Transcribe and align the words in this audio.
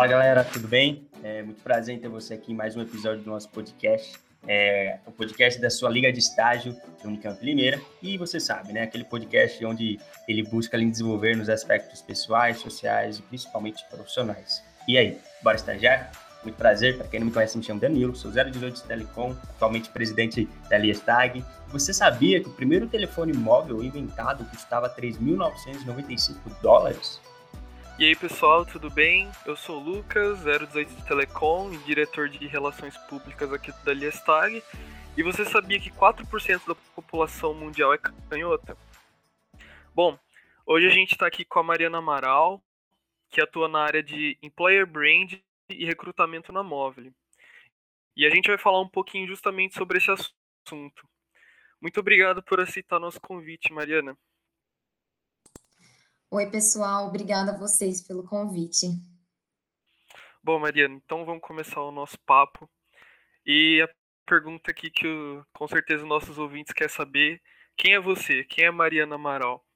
Fala 0.00 0.08
galera, 0.08 0.42
tudo 0.44 0.66
bem? 0.66 1.06
É 1.22 1.42
muito 1.42 1.60
prazer 1.60 1.94
em 1.94 1.98
ter 1.98 2.08
você 2.08 2.32
aqui 2.32 2.52
em 2.52 2.54
mais 2.54 2.74
um 2.74 2.80
episódio 2.80 3.22
do 3.22 3.28
nosso 3.28 3.50
podcast. 3.50 4.18
É 4.48 4.98
o 5.04 5.12
podcast 5.12 5.60
da 5.60 5.68
sua 5.68 5.90
Liga 5.90 6.10
de 6.10 6.20
Estágio 6.20 6.74
Unicamp 7.04 7.44
Limeira. 7.44 7.78
E 8.00 8.16
você 8.16 8.40
sabe, 8.40 8.72
né? 8.72 8.84
Aquele 8.84 9.04
podcast 9.04 9.62
onde 9.62 10.00
ele 10.26 10.42
busca 10.44 10.74
ali 10.74 10.90
desenvolver 10.90 11.36
nos 11.36 11.50
aspectos 11.50 12.00
pessoais, 12.00 12.60
sociais 12.60 13.18
e 13.18 13.22
principalmente 13.24 13.84
profissionais. 13.90 14.64
E 14.88 14.96
aí, 14.96 15.18
bora 15.42 15.56
estagiar? 15.56 16.10
Muito 16.42 16.56
prazer, 16.56 16.96
para 16.96 17.06
quem 17.06 17.20
não 17.20 17.26
me 17.26 17.32
conhece, 17.34 17.58
me 17.58 17.62
chamo 17.62 17.78
Danilo, 17.78 18.16
sou 18.16 18.30
018 18.30 18.76
de 18.76 18.82
Telecom, 18.84 19.36
atualmente 19.50 19.90
presidente 19.90 20.48
da 20.70 20.78
Liestag. 20.78 21.44
Você 21.68 21.92
sabia 21.92 22.40
que 22.40 22.48
o 22.48 22.54
primeiro 22.54 22.88
telefone 22.88 23.34
móvel 23.34 23.84
inventado 23.84 24.46
custava 24.46 24.88
3.995 24.88 26.36
dólares? 26.62 27.20
E 28.00 28.06
aí 28.06 28.16
pessoal, 28.16 28.64
tudo 28.64 28.88
bem? 28.88 29.30
Eu 29.44 29.54
sou 29.54 29.78
o 29.78 29.84
Lucas, 29.84 30.42
018 30.42 30.94
de 30.94 31.06
Telecom 31.06 31.70
e 31.70 31.76
diretor 31.84 32.30
de 32.30 32.46
Relações 32.46 32.96
Públicas 32.96 33.52
aqui 33.52 33.70
da 33.84 33.92
Liestag. 33.92 34.62
E 35.18 35.22
você 35.22 35.44
sabia 35.44 35.78
que 35.78 35.90
4% 35.90 36.66
da 36.66 36.74
população 36.94 37.52
mundial 37.52 37.92
é 37.92 37.98
canhota? 37.98 38.74
Bom, 39.94 40.18
hoje 40.64 40.86
a 40.86 40.90
gente 40.90 41.12
está 41.12 41.26
aqui 41.26 41.44
com 41.44 41.58
a 41.58 41.62
Mariana 41.62 41.98
Amaral, 41.98 42.62
que 43.28 43.38
atua 43.38 43.68
na 43.68 43.82
área 43.82 44.02
de 44.02 44.38
Employer 44.42 44.86
Brand 44.86 45.34
e 45.68 45.84
recrutamento 45.84 46.54
na 46.54 46.62
Móvel. 46.62 47.12
E 48.16 48.24
a 48.24 48.30
gente 48.30 48.48
vai 48.48 48.56
falar 48.56 48.80
um 48.80 48.88
pouquinho 48.88 49.26
justamente 49.26 49.74
sobre 49.74 49.98
esse 49.98 50.10
assunto. 50.10 51.06
Muito 51.78 52.00
obrigado 52.00 52.42
por 52.42 52.60
aceitar 52.60 52.98
nosso 52.98 53.20
convite, 53.20 53.70
Mariana. 53.74 54.16
Oi, 56.32 56.48
pessoal, 56.48 57.08
obrigada 57.08 57.50
a 57.50 57.58
vocês 57.58 58.00
pelo 58.00 58.22
convite. 58.22 58.86
Bom, 60.40 60.60
Mariana, 60.60 60.94
então 60.94 61.24
vamos 61.24 61.42
começar 61.42 61.82
o 61.82 61.90
nosso 61.90 62.16
papo. 62.24 62.70
E 63.44 63.82
a 63.82 63.88
pergunta 64.24 64.70
aqui 64.70 64.92
que 64.92 65.08
com 65.52 65.66
certeza 65.66 66.06
nossos 66.06 66.38
ouvintes 66.38 66.72
querem 66.72 66.94
saber, 66.94 67.42
quem 67.76 67.94
é 67.94 68.00
você? 68.00 68.44
Quem 68.44 68.66
é 68.66 68.70
Mariana 68.70 69.16
Amaral? 69.16 69.66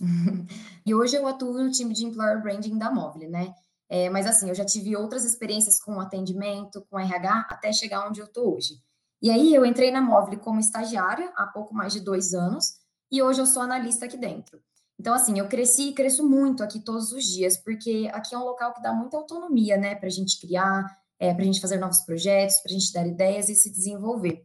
e 0.86 0.94
hoje 0.94 1.16
eu 1.16 1.26
atuo 1.26 1.62
no 1.62 1.70
time 1.70 1.92
de 1.92 2.06
Employer 2.06 2.40
Branding 2.40 2.78
da 2.78 2.90
Móvel, 2.90 3.28
né? 3.28 3.52
É, 3.90 4.08
mas 4.08 4.26
assim, 4.26 4.48
eu 4.48 4.54
já 4.54 4.64
tive 4.64 4.96
outras 4.96 5.22
experiências 5.22 5.78
com 5.78 6.00
atendimento, 6.00 6.82
com 6.88 6.98
RH, 6.98 7.46
até 7.50 7.74
chegar 7.74 8.08
onde 8.08 8.20
eu 8.20 8.26
estou 8.26 8.54
hoje. 8.54 8.82
E 9.20 9.30
aí 9.30 9.54
eu 9.54 9.66
entrei 9.66 9.90
na 9.90 10.00
Móvel 10.00 10.38
como 10.38 10.60
estagiária 10.60 11.30
há 11.36 11.46
pouco 11.46 11.74
mais 11.74 11.92
de 11.92 12.00
dois 12.00 12.32
anos, 12.32 12.78
e 13.12 13.20
hoje 13.20 13.42
eu 13.42 13.46
sou 13.46 13.60
analista 13.60 14.06
aqui 14.06 14.16
dentro. 14.16 14.62
Então, 14.98 15.14
assim, 15.14 15.38
eu 15.38 15.46
cresci 15.46 15.90
e 15.90 15.92
cresço 15.92 16.28
muito 16.28 16.62
aqui 16.62 16.80
todos 16.80 17.12
os 17.12 17.24
dias, 17.24 17.56
porque 17.56 18.10
aqui 18.12 18.34
é 18.34 18.38
um 18.38 18.44
local 18.44 18.74
que 18.74 18.82
dá 18.82 18.92
muita 18.92 19.16
autonomia, 19.16 19.76
né, 19.76 19.94
para 19.94 20.08
a 20.08 20.10
gente 20.10 20.40
criar, 20.40 20.84
é, 21.20 21.32
para 21.32 21.42
a 21.42 21.46
gente 21.46 21.60
fazer 21.60 21.78
novos 21.78 22.00
projetos, 22.00 22.60
para 22.60 22.70
a 22.70 22.74
gente 22.74 22.92
dar 22.92 23.06
ideias 23.06 23.48
e 23.48 23.54
se 23.54 23.70
desenvolver. 23.70 24.44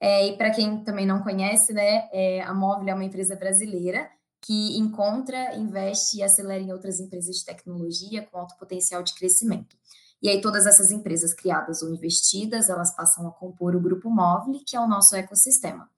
É, 0.00 0.26
e 0.26 0.36
para 0.36 0.50
quem 0.50 0.82
também 0.82 1.06
não 1.06 1.22
conhece, 1.22 1.72
né, 1.72 2.08
é, 2.12 2.42
a 2.42 2.52
Móvel 2.52 2.88
é 2.88 2.94
uma 2.94 3.04
empresa 3.04 3.36
brasileira 3.36 4.10
que 4.40 4.76
encontra, 4.76 5.54
investe 5.54 6.18
e 6.18 6.22
acelera 6.22 6.60
em 6.60 6.72
outras 6.72 6.98
empresas 6.98 7.36
de 7.36 7.44
tecnologia 7.44 8.26
com 8.26 8.38
alto 8.38 8.56
potencial 8.56 9.00
de 9.04 9.14
crescimento. 9.14 9.76
E 10.20 10.28
aí 10.28 10.40
todas 10.40 10.66
essas 10.66 10.90
empresas 10.90 11.32
criadas 11.32 11.82
ou 11.82 11.94
investidas, 11.94 12.68
elas 12.68 12.94
passam 12.94 13.26
a 13.28 13.30
compor 13.30 13.76
o 13.76 13.80
grupo 13.80 14.10
Móvel, 14.10 14.60
que 14.66 14.76
é 14.76 14.80
o 14.80 14.88
nosso 14.88 15.14
ecossistema. 15.14 15.88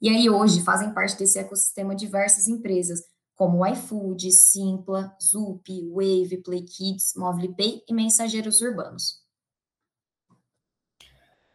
E 0.00 0.10
aí 0.10 0.28
hoje 0.28 0.62
fazem 0.62 0.92
parte 0.92 1.16
desse 1.16 1.38
ecossistema 1.38 1.94
diversas 1.94 2.48
empresas, 2.48 3.02
como 3.36 3.64
iFood, 3.66 4.32
Simpla, 4.32 5.14
Zup, 5.22 5.68
Wave, 5.90 6.38
PlayKids, 6.38 7.14
MobilePay 7.14 7.82
e 7.86 7.94
Mensageiros 7.94 8.60
Urbanos. 8.62 9.22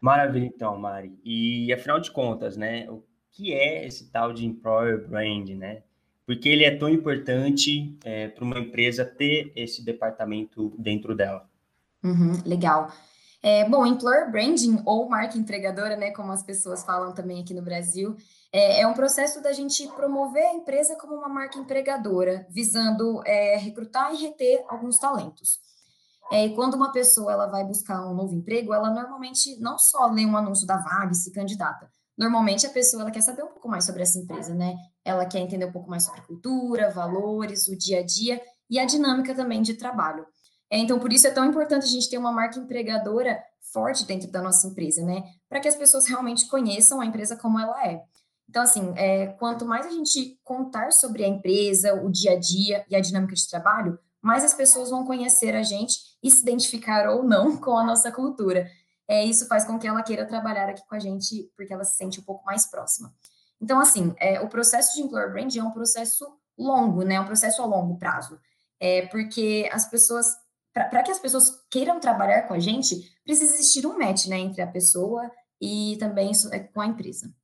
Maravilha, 0.00 0.46
então, 0.46 0.78
Mari. 0.78 1.18
E 1.24 1.72
afinal 1.72 2.00
de 2.00 2.10
contas, 2.10 2.56
né, 2.56 2.88
o 2.88 3.04
que 3.32 3.52
é 3.52 3.86
esse 3.86 4.10
tal 4.10 4.32
de 4.32 4.46
employer 4.46 5.08
brand, 5.08 5.48
né? 5.50 5.82
Porque 6.24 6.48
ele 6.48 6.64
é 6.64 6.76
tão 6.76 6.88
importante 6.88 7.98
é, 8.04 8.28
para 8.28 8.44
uma 8.44 8.58
empresa 8.58 9.04
ter 9.04 9.52
esse 9.56 9.84
departamento 9.84 10.72
dentro 10.78 11.16
dela. 11.16 11.48
Uhum, 12.02 12.40
legal. 12.46 12.92
É, 13.42 13.68
bom, 13.68 13.84
employer 13.84 14.30
branding 14.30 14.80
ou 14.86 15.08
marca 15.08 15.36
empregadora, 15.36 15.96
né, 15.96 16.12
como 16.12 16.30
as 16.30 16.44
pessoas 16.44 16.84
falam 16.84 17.12
também 17.12 17.40
aqui 17.40 17.52
no 17.52 17.62
Brasil, 17.62 18.16
é, 18.52 18.82
é 18.82 18.86
um 18.86 18.92
processo 18.92 19.40
da 19.40 19.52
gente 19.52 19.88
promover 19.88 20.44
a 20.44 20.54
empresa 20.54 20.94
como 20.96 21.14
uma 21.14 21.28
marca 21.28 21.58
empregadora, 21.58 22.46
visando 22.50 23.22
é, 23.26 23.56
recrutar 23.56 24.14
e 24.14 24.18
reter 24.18 24.62
alguns 24.68 24.98
talentos. 24.98 25.58
É, 26.30 26.48
quando 26.50 26.74
uma 26.74 26.92
pessoa 26.92 27.32
ela 27.32 27.46
vai 27.46 27.64
buscar 27.64 28.06
um 28.06 28.14
novo 28.14 28.34
emprego, 28.34 28.72
ela 28.72 28.90
normalmente 28.90 29.58
não 29.58 29.78
só 29.78 30.06
lê 30.06 30.24
um 30.24 30.36
anúncio 30.36 30.66
da 30.66 30.76
vaga 30.76 31.12
e 31.12 31.14
se 31.14 31.32
candidata. 31.32 31.90
Normalmente 32.16 32.66
a 32.66 32.70
pessoa 32.70 33.02
ela 33.02 33.10
quer 33.10 33.22
saber 33.22 33.42
um 33.42 33.48
pouco 33.48 33.68
mais 33.68 33.84
sobre 33.84 34.02
essa 34.02 34.18
empresa, 34.18 34.54
né? 34.54 34.76
Ela 35.04 35.26
quer 35.26 35.40
entender 35.40 35.64
um 35.64 35.72
pouco 35.72 35.90
mais 35.90 36.04
sobre 36.04 36.20
cultura, 36.22 36.90
valores, 36.90 37.68
o 37.68 37.76
dia 37.76 38.00
a 38.00 38.02
dia 38.02 38.40
e 38.68 38.78
a 38.78 38.84
dinâmica 38.84 39.34
também 39.34 39.62
de 39.62 39.74
trabalho. 39.74 40.26
É, 40.70 40.78
então, 40.78 40.98
por 40.98 41.12
isso 41.12 41.26
é 41.26 41.30
tão 41.30 41.44
importante 41.44 41.84
a 41.84 41.88
gente 41.88 42.08
ter 42.08 42.18
uma 42.18 42.32
marca 42.32 42.58
empregadora 42.58 43.42
forte 43.72 44.04
dentro 44.04 44.30
da 44.30 44.40
nossa 44.40 44.66
empresa, 44.66 45.02
né? 45.04 45.22
Para 45.48 45.60
que 45.60 45.68
as 45.68 45.76
pessoas 45.76 46.06
realmente 46.06 46.46
conheçam 46.46 47.00
a 47.00 47.06
empresa 47.06 47.36
como 47.36 47.58
ela 47.58 47.86
é. 47.86 48.02
Então, 48.52 48.64
assim, 48.64 48.92
é, 48.98 49.28
quanto 49.28 49.64
mais 49.64 49.86
a 49.86 49.90
gente 49.90 50.38
contar 50.44 50.92
sobre 50.92 51.24
a 51.24 51.26
empresa, 51.26 51.94
o 51.94 52.10
dia 52.10 52.32
a 52.32 52.38
dia 52.38 52.84
e 52.86 52.94
a 52.94 53.00
dinâmica 53.00 53.34
de 53.34 53.48
trabalho, 53.48 53.98
mais 54.20 54.44
as 54.44 54.52
pessoas 54.52 54.90
vão 54.90 55.06
conhecer 55.06 55.56
a 55.56 55.62
gente 55.62 55.96
e 56.22 56.30
se 56.30 56.42
identificar 56.42 57.08
ou 57.08 57.22
não 57.24 57.56
com 57.56 57.78
a 57.78 57.82
nossa 57.82 58.12
cultura. 58.12 58.70
É, 59.08 59.24
isso 59.24 59.46
faz 59.46 59.64
com 59.64 59.78
que 59.78 59.86
ela 59.86 60.02
queira 60.02 60.26
trabalhar 60.26 60.68
aqui 60.68 60.86
com 60.86 60.94
a 60.94 60.98
gente, 60.98 61.50
porque 61.56 61.72
ela 61.72 61.82
se 61.82 61.96
sente 61.96 62.20
um 62.20 62.24
pouco 62.24 62.44
mais 62.44 62.66
próxima. 62.66 63.14
Então, 63.58 63.80
assim, 63.80 64.14
é, 64.18 64.38
o 64.42 64.48
processo 64.50 64.96
de 64.96 65.00
employer 65.00 65.32
brand 65.32 65.56
é 65.56 65.62
um 65.62 65.70
processo 65.70 66.26
longo, 66.58 67.04
né? 67.04 67.14
É 67.14 67.20
um 67.22 67.24
processo 67.24 67.62
a 67.62 67.64
longo 67.64 67.96
prazo. 67.96 68.38
É, 68.78 69.06
porque 69.06 69.66
as 69.72 69.88
pessoas 69.88 70.26
para 70.74 71.02
que 71.02 71.10
as 71.10 71.18
pessoas 71.18 71.58
queiram 71.70 71.98
trabalhar 71.98 72.42
com 72.42 72.52
a 72.52 72.58
gente, 72.58 73.10
precisa 73.24 73.54
existir 73.54 73.86
um 73.86 73.98
match, 73.98 74.26
né, 74.26 74.38
entre 74.38 74.60
a 74.60 74.66
pessoa 74.66 75.30
e 75.60 75.96
também 75.98 76.32
é, 76.50 76.58
com 76.58 76.80
a 76.82 76.86
empresa. 76.86 77.34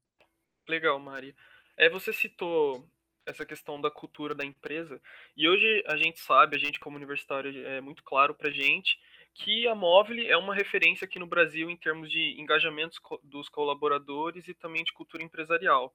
Legal, 0.68 0.98
Mari. 0.98 1.34
É, 1.76 1.88
você 1.88 2.12
citou 2.12 2.86
essa 3.24 3.44
questão 3.44 3.80
da 3.80 3.90
cultura 3.90 4.34
da 4.34 4.44
empresa, 4.44 5.00
e 5.36 5.48
hoje 5.48 5.84
a 5.86 5.96
gente 5.96 6.20
sabe, 6.20 6.56
a 6.56 6.58
gente 6.58 6.80
como 6.80 6.96
universitário, 6.96 7.66
é 7.66 7.80
muito 7.80 8.02
claro 8.02 8.34
para 8.34 8.50
gente 8.50 8.98
que 9.34 9.68
a 9.68 9.74
Móvel 9.74 10.26
é 10.26 10.36
uma 10.36 10.54
referência 10.54 11.04
aqui 11.04 11.18
no 11.18 11.26
Brasil 11.26 11.70
em 11.70 11.76
termos 11.76 12.10
de 12.10 12.40
engajamentos 12.40 12.98
dos 13.22 13.48
colaboradores 13.48 14.48
e 14.48 14.54
também 14.54 14.82
de 14.82 14.92
cultura 14.92 15.22
empresarial. 15.22 15.94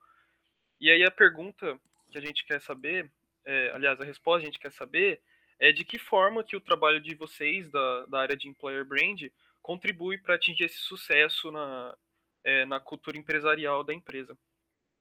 E 0.80 0.90
aí 0.90 1.04
a 1.04 1.12
pergunta 1.12 1.80
que 2.10 2.18
a 2.18 2.22
gente 2.22 2.46
quer 2.46 2.62
saber, 2.62 3.12
é, 3.46 3.72
aliás, 3.74 4.00
a 4.00 4.06
resposta 4.06 4.44
a 4.44 4.46
gente 4.46 4.60
quer 4.60 4.72
saber 4.72 5.22
é 5.60 5.72
de 5.72 5.84
que 5.84 5.98
forma 5.98 6.44
que 6.44 6.56
o 6.56 6.62
trabalho 6.62 7.02
de 7.02 7.16
vocês 7.16 7.70
da, 7.70 8.06
da 8.06 8.20
área 8.22 8.38
de 8.38 8.48
employer 8.48 8.86
brand 8.86 9.24
contribui 9.62 10.18
para 10.18 10.36
atingir 10.36 10.66
esse 10.66 10.80
sucesso 10.80 11.52
na, 11.52 11.98
é, 12.44 12.66
na 12.66 12.80
cultura 12.80 13.18
empresarial 13.18 13.84
da 13.84 13.94
empresa. 13.94 14.38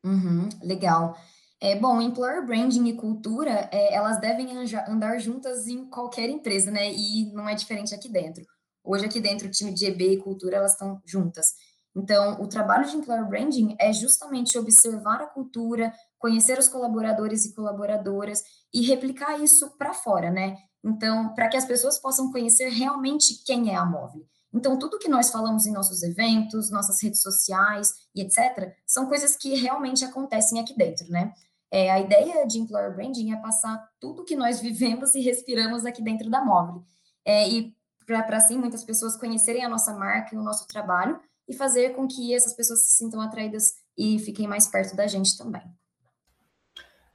Uhum, 0.04 0.48
legal. 0.62 1.16
É, 1.60 1.76
bom, 1.78 2.00
employer 2.00 2.44
branding 2.44 2.88
e 2.88 2.96
cultura, 2.96 3.68
é, 3.72 3.94
elas 3.94 4.20
devem 4.20 4.48
andar 4.88 5.18
juntas 5.18 5.68
em 5.68 5.88
qualquer 5.88 6.28
empresa, 6.28 6.70
né? 6.72 6.92
E 6.92 7.32
não 7.32 7.48
é 7.48 7.54
diferente 7.54 7.94
aqui 7.94 8.08
dentro. 8.08 8.44
Hoje 8.84 9.04
aqui 9.06 9.20
dentro, 9.20 9.46
o 9.46 9.50
time 9.50 9.72
de 9.72 9.86
EB 9.86 10.14
e 10.14 10.16
cultura, 10.18 10.56
elas 10.56 10.72
estão 10.72 11.00
juntas. 11.06 11.46
Então, 11.94 12.40
o 12.42 12.48
trabalho 12.48 12.88
de 12.88 12.96
employer 12.96 13.28
branding 13.28 13.76
é 13.78 13.92
justamente 13.92 14.58
observar 14.58 15.20
a 15.22 15.26
cultura, 15.26 15.92
conhecer 16.18 16.58
os 16.58 16.68
colaboradores 16.68 17.44
e 17.44 17.54
colaboradoras 17.54 18.42
e 18.74 18.82
replicar 18.82 19.40
isso 19.40 19.70
para 19.78 19.94
fora, 19.94 20.30
né? 20.30 20.56
Então, 20.84 21.32
para 21.34 21.48
que 21.48 21.56
as 21.56 21.64
pessoas 21.66 22.00
possam 22.00 22.32
conhecer 22.32 22.70
realmente 22.70 23.44
quem 23.44 23.70
é 23.72 23.76
a 23.76 23.84
Móvel. 23.84 24.26
Então, 24.52 24.78
tudo 24.78 24.98
que 24.98 25.08
nós 25.08 25.30
falamos 25.30 25.66
em 25.66 25.72
nossos 25.72 26.02
eventos, 26.02 26.70
nossas 26.70 27.02
redes 27.02 27.22
sociais 27.22 27.92
e 28.14 28.20
etc., 28.20 28.74
são 28.86 29.06
coisas 29.06 29.36
que 29.36 29.54
realmente 29.54 30.04
acontecem 30.04 30.60
aqui 30.60 30.76
dentro, 30.76 31.08
né? 31.10 31.32
É, 31.70 31.90
a 31.90 31.98
ideia 31.98 32.46
de 32.46 32.58
employer 32.58 32.94
branding 32.94 33.32
é 33.32 33.36
passar 33.36 33.82
tudo 33.98 34.24
que 34.24 34.36
nós 34.36 34.60
vivemos 34.60 35.14
e 35.14 35.20
respiramos 35.20 35.86
aqui 35.86 36.02
dentro 36.02 36.28
da 36.28 36.44
Móvel. 36.44 36.84
É, 37.24 37.48
e 37.48 37.74
para 38.04 38.36
assim 38.36 38.58
muitas 38.58 38.84
pessoas 38.84 39.16
conhecerem 39.16 39.64
a 39.64 39.68
nossa 39.68 39.94
marca 39.94 40.34
e 40.34 40.38
o 40.38 40.42
nosso 40.42 40.66
trabalho 40.66 41.18
e 41.48 41.54
fazer 41.54 41.94
com 41.94 42.06
que 42.06 42.34
essas 42.34 42.52
pessoas 42.52 42.84
se 42.84 42.96
sintam 42.98 43.20
atraídas 43.20 43.74
e 43.96 44.18
fiquem 44.18 44.46
mais 44.46 44.66
perto 44.66 44.94
da 44.94 45.06
gente 45.06 45.36
também. 45.38 45.62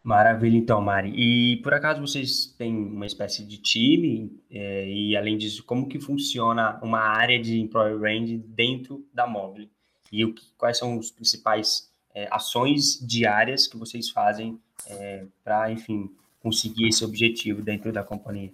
Maravilha, 0.08 0.56
então, 0.56 0.80
Mari. 0.80 1.12
E 1.18 1.58
por 1.58 1.74
acaso 1.74 2.00
vocês 2.00 2.46
têm 2.58 2.74
uma 2.74 3.06
espécie 3.06 3.44
de 3.44 3.58
time? 3.58 4.42
É, 4.50 4.88
e 4.88 5.18
além 5.18 5.38
disso, 5.38 5.66
como 5.66 5.86
que 5.86 6.00
funciona 6.00 6.80
uma 6.82 7.02
área 7.02 7.38
de 7.38 7.60
employer 7.60 8.00
brand 8.00 8.40
dentro 8.46 9.06
da 9.14 9.28
Móvel? 9.28 9.68
E 10.10 10.24
o, 10.24 10.34
quais 10.58 10.78
são 10.78 10.98
os 10.98 11.12
principais 11.12 11.92
é, 12.16 12.26
ações 12.32 13.06
diárias 13.06 13.68
que 13.68 13.76
vocês 13.76 14.10
fazem 14.10 14.58
é, 14.86 15.26
para, 15.44 15.70
enfim, 15.74 16.10
conseguir 16.40 16.88
esse 16.88 17.04
objetivo 17.04 17.62
dentro 17.62 17.92
da 17.92 18.02
companhia? 18.02 18.54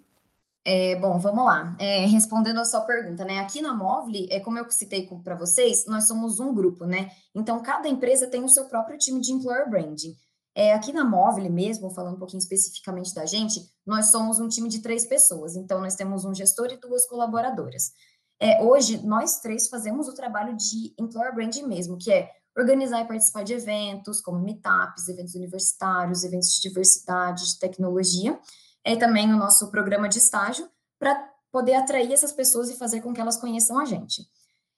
É, 0.65 0.95
bom, 0.95 1.19
vamos 1.19 1.45
lá. 1.45 1.75
É, 1.77 2.07
respondendo 2.07 2.61
a 2.61 2.65
sua 2.65 2.81
pergunta, 2.81 3.23
né? 3.25 3.37
Aqui 3.37 3.61
na 3.61 3.75
Movile, 3.75 4.27
é 4.31 4.39
como 4.39 4.57
eu 4.57 4.67
citei 4.71 5.07
para 5.23 5.35
vocês, 5.35 5.85
nós 5.85 6.07
somos 6.07 6.39
um 6.39 6.51
grupo, 6.51 6.85
né? 6.85 7.11
Então, 7.35 7.61
cada 7.61 7.87
empresa 7.87 8.25
tem 8.25 8.43
o 8.43 8.49
seu 8.49 8.65
próprio 8.65 8.97
time 8.97 9.21
de 9.21 9.31
employer 9.31 9.69
branding. 9.69 10.15
É, 10.55 10.73
aqui 10.73 10.93
na 10.93 11.03
Movile 11.03 11.49
mesmo, 11.49 11.89
falando 11.89 12.15
um 12.15 12.19
pouquinho 12.19 12.39
especificamente 12.39 13.13
da 13.13 13.25
gente, 13.25 13.59
nós 13.85 14.07
somos 14.07 14.39
um 14.39 14.47
time 14.47 14.69
de 14.69 14.81
três 14.81 15.05
pessoas. 15.05 15.55
Então, 15.55 15.79
nós 15.81 15.95
temos 15.95 16.25
um 16.25 16.33
gestor 16.33 16.67
e 16.71 16.77
duas 16.77 17.07
colaboradoras. 17.07 17.91
É, 18.39 18.61
hoje, 18.61 19.03
nós 19.05 19.39
três 19.39 19.67
fazemos 19.67 20.07
o 20.07 20.13
trabalho 20.13 20.55
de 20.55 20.93
employer 20.99 21.33
branding 21.33 21.63
mesmo, 21.63 21.97
que 21.97 22.11
é 22.11 22.29
organizar 22.55 23.01
e 23.01 23.07
participar 23.07 23.43
de 23.43 23.53
eventos, 23.53 24.21
como 24.21 24.39
meetups, 24.39 25.07
eventos 25.07 25.33
universitários, 25.33 26.23
eventos 26.23 26.49
de 26.49 26.61
diversidade, 26.61 27.45
de 27.45 27.59
tecnologia, 27.59 28.39
e 28.85 28.95
também 28.97 29.33
o 29.33 29.37
nosso 29.37 29.71
programa 29.71 30.07
de 30.07 30.19
estágio, 30.19 30.69
para 30.99 31.15
poder 31.51 31.75
atrair 31.75 32.11
essas 32.11 32.31
pessoas 32.31 32.69
e 32.69 32.77
fazer 32.77 33.01
com 33.01 33.13
que 33.13 33.21
elas 33.21 33.37
conheçam 33.37 33.79
a 33.79 33.85
gente. 33.85 34.27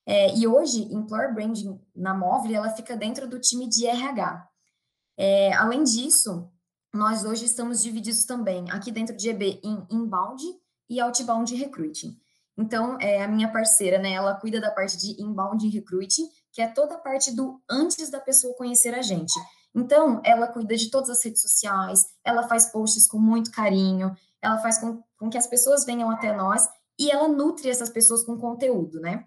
É, 0.06 0.36
e 0.38 0.48
hoje, 0.48 0.84
Employer 0.94 1.34
Branding 1.34 1.80
na 1.96 2.14
Móvel, 2.14 2.56
ela 2.56 2.70
fica 2.70 2.96
dentro 2.96 3.28
do 3.28 3.40
time 3.40 3.68
de 3.68 3.88
RH. 3.88 4.48
É, 5.18 5.54
além 5.54 5.84
disso, 5.84 6.50
nós 6.94 7.26
hoje 7.26 7.46
estamos 7.46 7.82
divididos 7.82 8.26
também 8.26 8.70
aqui 8.72 8.92
dentro 8.92 9.16
de 9.16 9.30
EB 9.30 9.60
em 9.64 9.86
inbound 9.90 10.44
e 10.90 11.00
outbound 11.00 11.54
recruiting. 11.56 12.18
Então, 12.58 12.98
é, 13.02 13.24
a 13.24 13.28
minha 13.28 13.52
parceira, 13.52 13.98
né, 14.00 14.14
ela 14.14 14.36
cuida 14.36 14.62
da 14.62 14.72
parte 14.72 14.98
de 14.98 15.22
inbound 15.22 15.68
recruiting, 15.68 16.30
que 16.54 16.62
é 16.62 16.68
toda 16.68 16.96
a 16.96 17.00
parte 17.00 17.36
do 17.36 17.62
antes 17.70 18.10
da 18.10 18.20
pessoa 18.20 18.56
conhecer 18.56 18.94
a 18.94 19.02
gente. 19.02 19.34
Então, 19.74 20.22
ela 20.24 20.48
cuida 20.48 20.76
de 20.78 20.90
todas 20.90 21.10
as 21.10 21.22
redes 21.24 21.42
sociais, 21.42 22.06
ela 22.24 22.48
faz 22.48 22.68
posts 22.72 23.08
com 23.08 23.20
muito 23.20 23.52
carinho, 23.52 24.16
ela 24.42 24.58
faz 24.60 24.78
com, 24.78 25.04
com 25.18 25.30
que 25.30 25.38
as 25.38 25.48
pessoas 25.48 25.84
venham 25.84 26.10
até 26.10 26.34
nós 26.34 26.66
e 26.98 27.12
ela 27.12 27.28
nutre 27.28 27.70
essas 27.70 27.90
pessoas 27.90 28.24
com 28.24 28.38
conteúdo, 28.38 29.02
né? 29.02 29.26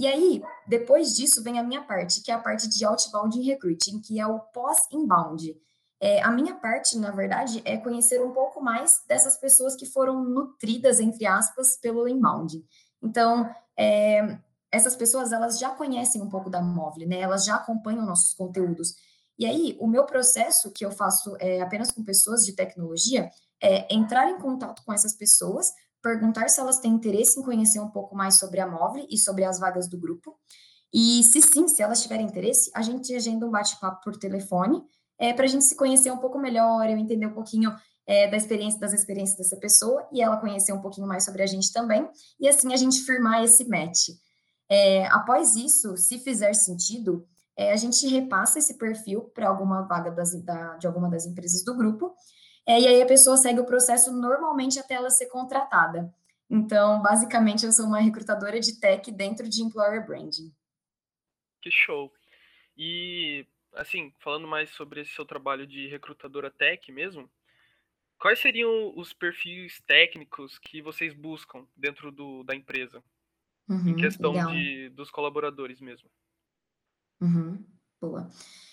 E 0.00 0.06
aí, 0.06 0.42
depois 0.66 1.14
disso, 1.14 1.42
vem 1.42 1.58
a 1.58 1.62
minha 1.62 1.82
parte, 1.82 2.22
que 2.22 2.30
é 2.30 2.34
a 2.34 2.38
parte 2.38 2.66
de 2.70 2.86
outbound 2.86 3.38
recruiting, 3.38 4.00
que 4.00 4.18
é 4.18 4.26
o 4.26 4.40
pós-inbound. 4.40 5.54
É, 6.00 6.22
a 6.22 6.30
minha 6.30 6.54
parte, 6.54 6.96
na 6.96 7.10
verdade, 7.10 7.60
é 7.66 7.76
conhecer 7.76 8.18
um 8.22 8.32
pouco 8.32 8.62
mais 8.62 9.02
dessas 9.06 9.36
pessoas 9.36 9.76
que 9.76 9.84
foram 9.84 10.24
nutridas, 10.24 11.00
entre 11.00 11.26
aspas, 11.26 11.76
pelo 11.76 12.08
inbound. 12.08 12.64
Então, 13.02 13.46
é, 13.78 14.38
essas 14.72 14.96
pessoas, 14.96 15.32
elas 15.32 15.58
já 15.58 15.68
conhecem 15.68 16.22
um 16.22 16.30
pouco 16.30 16.48
da 16.48 16.62
Móvel, 16.62 17.06
né? 17.06 17.20
Elas 17.20 17.44
já 17.44 17.56
acompanham 17.56 18.06
nossos 18.06 18.32
conteúdos. 18.32 18.94
E 19.38 19.44
aí, 19.44 19.76
o 19.78 19.86
meu 19.86 20.06
processo, 20.06 20.72
que 20.72 20.82
eu 20.82 20.90
faço 20.90 21.36
é, 21.38 21.60
apenas 21.60 21.90
com 21.90 22.02
pessoas 22.02 22.46
de 22.46 22.54
tecnologia, 22.54 23.30
é 23.62 23.94
entrar 23.94 24.30
em 24.30 24.38
contato 24.38 24.82
com 24.82 24.94
essas 24.94 25.12
pessoas, 25.12 25.70
perguntar 26.02 26.48
se 26.48 26.60
elas 26.60 26.78
têm 26.78 26.92
interesse 26.92 27.38
em 27.38 27.42
conhecer 27.42 27.80
um 27.80 27.90
pouco 27.90 28.16
mais 28.16 28.38
sobre 28.38 28.60
a 28.60 28.66
Móvel 28.66 29.06
e 29.10 29.18
sobre 29.18 29.44
as 29.44 29.58
vagas 29.58 29.88
do 29.88 29.98
grupo. 29.98 30.36
E 30.92 31.22
se 31.22 31.40
sim, 31.40 31.68
se 31.68 31.82
elas 31.82 32.02
tiverem 32.02 32.26
interesse, 32.26 32.70
a 32.74 32.82
gente 32.82 33.14
agenda 33.14 33.46
um 33.46 33.50
bate-papo 33.50 34.02
por 34.02 34.16
telefone, 34.16 34.82
é, 35.18 35.32
para 35.32 35.44
a 35.44 35.48
gente 35.48 35.64
se 35.64 35.76
conhecer 35.76 36.10
um 36.10 36.18
pouco 36.18 36.38
melhor, 36.38 36.88
eu 36.88 36.96
entender 36.96 37.26
um 37.26 37.34
pouquinho 37.34 37.74
é, 38.06 38.28
da 38.28 38.36
experiência, 38.36 38.80
das 38.80 38.92
experiências 38.92 39.38
dessa 39.38 39.56
pessoa 39.56 40.08
e 40.12 40.20
ela 40.20 40.38
conhecer 40.38 40.72
um 40.72 40.80
pouquinho 40.80 41.06
mais 41.06 41.24
sobre 41.24 41.42
a 41.42 41.46
gente 41.46 41.72
também, 41.72 42.08
e 42.40 42.48
assim 42.48 42.72
a 42.72 42.76
gente 42.76 43.02
firmar 43.02 43.44
esse 43.44 43.68
match. 43.68 44.08
É, 44.68 45.06
após 45.06 45.54
isso, 45.54 45.96
se 45.96 46.18
fizer 46.18 46.54
sentido, 46.54 47.26
é, 47.56 47.72
a 47.72 47.76
gente 47.76 48.06
repassa 48.08 48.58
esse 48.58 48.78
perfil 48.78 49.22
para 49.34 49.48
alguma 49.48 49.82
vaga 49.82 50.10
das, 50.10 50.32
da, 50.42 50.76
de 50.76 50.86
alguma 50.86 51.10
das 51.10 51.26
empresas 51.26 51.62
do 51.62 51.76
grupo, 51.76 52.14
é, 52.70 52.80
e 52.80 52.86
aí 52.86 53.02
a 53.02 53.06
pessoa 53.06 53.36
segue 53.36 53.58
o 53.58 53.66
processo 53.66 54.12
normalmente 54.12 54.78
até 54.78 54.94
ela 54.94 55.10
ser 55.10 55.26
contratada. 55.26 56.14
Então, 56.48 57.02
basicamente, 57.02 57.66
eu 57.66 57.72
sou 57.72 57.86
uma 57.86 57.98
recrutadora 57.98 58.60
de 58.60 58.78
tech 58.78 59.10
dentro 59.10 59.48
de 59.48 59.60
Employer 59.60 60.06
Branding. 60.06 60.54
Que 61.60 61.68
show! 61.68 62.12
E, 62.76 63.44
assim, 63.74 64.14
falando 64.20 64.46
mais 64.46 64.70
sobre 64.70 65.00
esse 65.00 65.10
seu 65.10 65.24
trabalho 65.24 65.66
de 65.66 65.88
recrutadora 65.88 66.48
tech 66.48 66.92
mesmo, 66.92 67.28
quais 68.20 68.38
seriam 68.38 68.96
os 68.96 69.12
perfis 69.12 69.80
técnicos 69.80 70.56
que 70.56 70.80
vocês 70.80 71.12
buscam 71.12 71.66
dentro 71.76 72.12
do, 72.12 72.44
da 72.44 72.54
empresa? 72.54 73.02
Uhum, 73.68 73.88
em 73.88 73.96
questão 73.96 74.32
de, 74.52 74.90
dos 74.90 75.10
colaboradores 75.10 75.80
mesmo. 75.80 76.08
Uhum, 77.20 77.64
boa. 78.00 78.30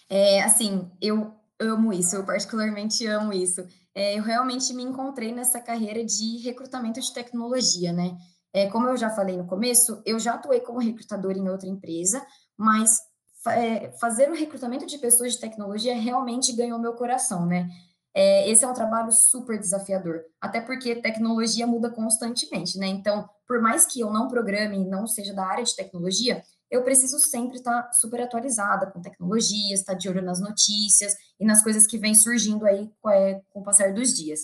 É, 0.08 0.44
assim, 0.44 0.92
eu 1.02 1.36
amo 1.60 1.92
isso, 1.92 2.16
eu 2.16 2.26
particularmente 2.26 3.06
amo 3.06 3.34
isso. 3.34 3.62
É, 3.98 4.16
eu 4.16 4.22
realmente 4.22 4.72
me 4.76 4.84
encontrei 4.84 5.32
nessa 5.32 5.60
carreira 5.60 6.06
de 6.06 6.38
recrutamento 6.38 7.02
de 7.02 7.12
tecnologia, 7.12 7.92
né? 7.92 8.16
É, 8.54 8.70
como 8.70 8.88
eu 8.88 8.96
já 8.96 9.10
falei 9.10 9.36
no 9.36 9.48
começo, 9.48 10.04
eu 10.06 10.20
já 10.20 10.36
atuei 10.36 10.60
como 10.60 10.78
recrutador 10.78 11.32
em 11.32 11.50
outra 11.50 11.68
empresa, 11.68 12.24
mas 12.56 13.00
é, 13.48 13.90
fazer 14.00 14.30
o 14.30 14.36
recrutamento 14.36 14.86
de 14.86 15.00
pessoas 15.00 15.34
de 15.34 15.40
tecnologia 15.40 16.00
realmente 16.00 16.54
ganhou 16.54 16.78
meu 16.78 16.94
coração, 16.94 17.48
né? 17.48 17.68
É, 18.14 18.48
esse 18.48 18.64
é 18.64 18.68
um 18.68 18.74
trabalho 18.74 19.12
super 19.12 19.58
desafiador, 19.58 20.22
até 20.40 20.62
porque 20.62 21.02
tecnologia 21.02 21.66
muda 21.66 21.90
constantemente, 21.90 22.78
né? 22.78 22.86
Então, 22.86 23.28
por 23.48 23.60
mais 23.64 23.88
que 23.88 24.00
eu 24.00 24.12
não 24.12 24.28
programe 24.28 24.78
e 24.78 24.88
não 24.88 25.08
seja 25.08 25.34
da 25.34 25.44
área 25.44 25.64
de 25.64 25.76
tecnologia, 25.76 26.44
eu 26.70 26.84
preciso 26.84 27.20
sempre 27.20 27.58
estar 27.58 27.92
super 27.94 28.22
atualizada 28.22 28.88
com 28.92 29.02
tecnologias, 29.02 29.80
estar 29.80 29.94
de 29.94 30.10
olho 30.10 30.22
nas 30.22 30.40
notícias 30.40 31.16
e 31.40 31.46
nas 31.46 31.64
coisas 31.64 31.88
que 31.88 31.98
vêm 31.98 32.14
surgindo 32.14 32.66
aí 32.66 32.90
com, 33.02 33.10
é, 33.10 33.42
com 33.50 33.62
o 33.62 33.64
passar 33.64 33.94
dos 33.94 34.14
dias. 34.14 34.42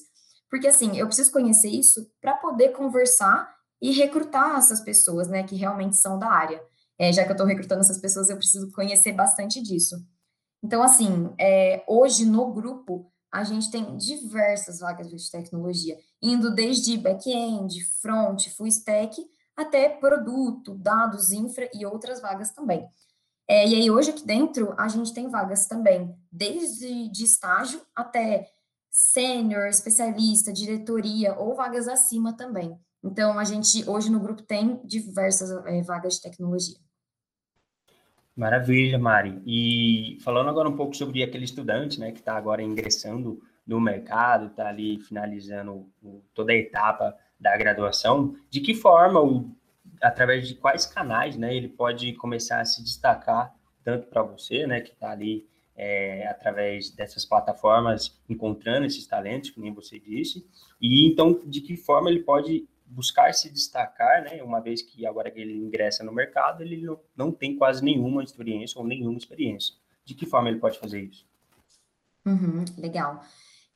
Porque, 0.50 0.68
assim, 0.68 0.98
eu 0.98 1.08
preciso 1.08 1.32
conhecer 1.32 1.70
isso 1.70 2.10
para 2.22 2.36
poder 2.36 2.70
conversar 2.70 3.52
e 3.82 3.92
recrutar 3.92 4.58
essas 4.58 4.80
pessoas, 4.82 5.28
né, 5.28 5.44
que 5.44 5.56
realmente 5.56 5.98
são 5.98 6.18
da 6.18 6.30
área. 6.30 6.62
É, 6.98 7.12
já 7.12 7.24
que 7.24 7.30
eu 7.30 7.34
estou 7.34 7.48
recrutando 7.48 7.82
essas 7.82 7.98
pessoas, 7.98 8.30
eu 8.30 8.38
preciso 8.38 8.72
conhecer 8.72 9.12
bastante 9.12 9.62
disso. 9.62 9.96
Então, 10.64 10.82
assim, 10.82 11.34
é, 11.38 11.84
hoje 11.88 12.26
no 12.26 12.54
grupo, 12.54 13.12
a 13.32 13.44
gente 13.44 13.72
tem 13.72 13.98
diversas 13.98 14.80
vagas 14.80 15.10
de 15.10 15.32
tecnologia, 15.32 15.98
indo 16.22 16.54
desde 16.54 16.96
back-end, 16.98 17.84
front, 18.00 18.48
full 18.56 18.68
stack, 18.68 19.20
até 19.56 19.90
produto, 19.90 20.76
dados, 20.76 21.32
infra 21.32 21.70
e 21.74 21.86
outras 21.86 22.22
vagas 22.22 22.52
também. 22.52 22.88
É, 23.48 23.68
e 23.68 23.76
aí, 23.76 23.92
hoje 23.92 24.12
aqui 24.12 24.26
dentro, 24.26 24.74
a 24.78 24.88
gente 24.88 25.14
tem 25.14 25.30
vagas 25.30 25.68
também, 25.68 26.16
desde 26.32 27.10
de 27.10 27.26
estágio 27.26 27.82
até 27.96 28.48
sênior, 28.90 29.68
especialista, 29.68 30.54
diretoria 30.54 31.36
ou 31.36 31.56
vagas 31.56 31.88
acima 31.88 32.36
também. 32.38 32.78
Então, 33.04 33.38
a 33.38 33.44
gente 33.44 33.88
hoje 33.90 34.10
no 34.10 34.20
grupo 34.20 34.42
tem 34.44 34.80
diversas 34.86 35.52
é, 35.66 35.82
vagas 35.82 36.16
de 36.16 36.22
tecnologia. 36.22 36.78
Maravilha, 38.36 38.98
Mari. 38.98 39.42
E 39.46 40.18
falando 40.22 40.50
agora 40.50 40.70
um 40.70 40.76
pouco 40.76 40.96
sobre 40.96 41.22
aquele 41.22 41.46
estudante, 41.46 42.00
né, 42.00 42.12
que 42.12 42.20
está 42.20 42.36
agora 42.36 42.64
ingressando 42.64 43.42
no 43.66 43.80
mercado, 43.80 44.48
está 44.48 44.70
ali 44.70 45.00
finalizando 45.00 45.88
toda 46.34 46.52
a 46.52 46.56
etapa 46.56 47.16
da 47.44 47.58
graduação, 47.58 48.36
de 48.50 48.62
que 48.62 48.74
forma, 48.74 49.46
através 50.02 50.48
de 50.48 50.56
quais 50.56 50.86
canais, 50.86 51.36
né, 51.36 51.54
ele 51.54 51.68
pode 51.68 52.14
começar 52.14 52.62
a 52.62 52.66
se 52.66 52.82
destacar 52.82 53.54
tanto 53.84 54.08
para 54.08 54.24
você, 54.24 54.66
né, 54.66 54.80
que 54.80 54.92
está 54.92 55.12
ali 55.12 55.46
é, 55.76 56.26
através 56.28 56.90
dessas 56.90 57.26
plataformas 57.26 58.18
encontrando 58.30 58.86
esses 58.86 59.06
talentos, 59.06 59.50
que 59.50 59.60
nem 59.60 59.74
você 59.74 60.00
disse, 60.00 60.48
e 60.82 61.06
então 61.12 61.42
de 61.46 61.60
que 61.60 61.76
forma 61.76 62.10
ele 62.10 62.22
pode 62.22 62.66
buscar 62.86 63.34
se 63.34 63.52
destacar, 63.52 64.24
né, 64.24 64.42
uma 64.42 64.62
vez 64.62 64.82
que 64.82 65.06
agora 65.06 65.30
que 65.30 65.42
ele 65.42 65.54
ingressa 65.54 66.04
no 66.04 66.14
mercado, 66.14 66.64
ele 66.64 66.78
não, 66.78 67.00
não 67.16 67.32
tem 67.32 67.58
quase 67.58 67.84
nenhuma 67.84 68.24
experiência 68.24 68.80
ou 68.80 68.88
nenhuma 68.88 69.18
experiência. 69.18 69.76
De 70.06 70.14
que 70.14 70.26
forma 70.26 70.50
ele 70.50 70.60
pode 70.60 70.78
fazer 70.80 71.02
isso? 71.02 71.26
Uhum, 72.26 72.64
legal. 72.78 73.22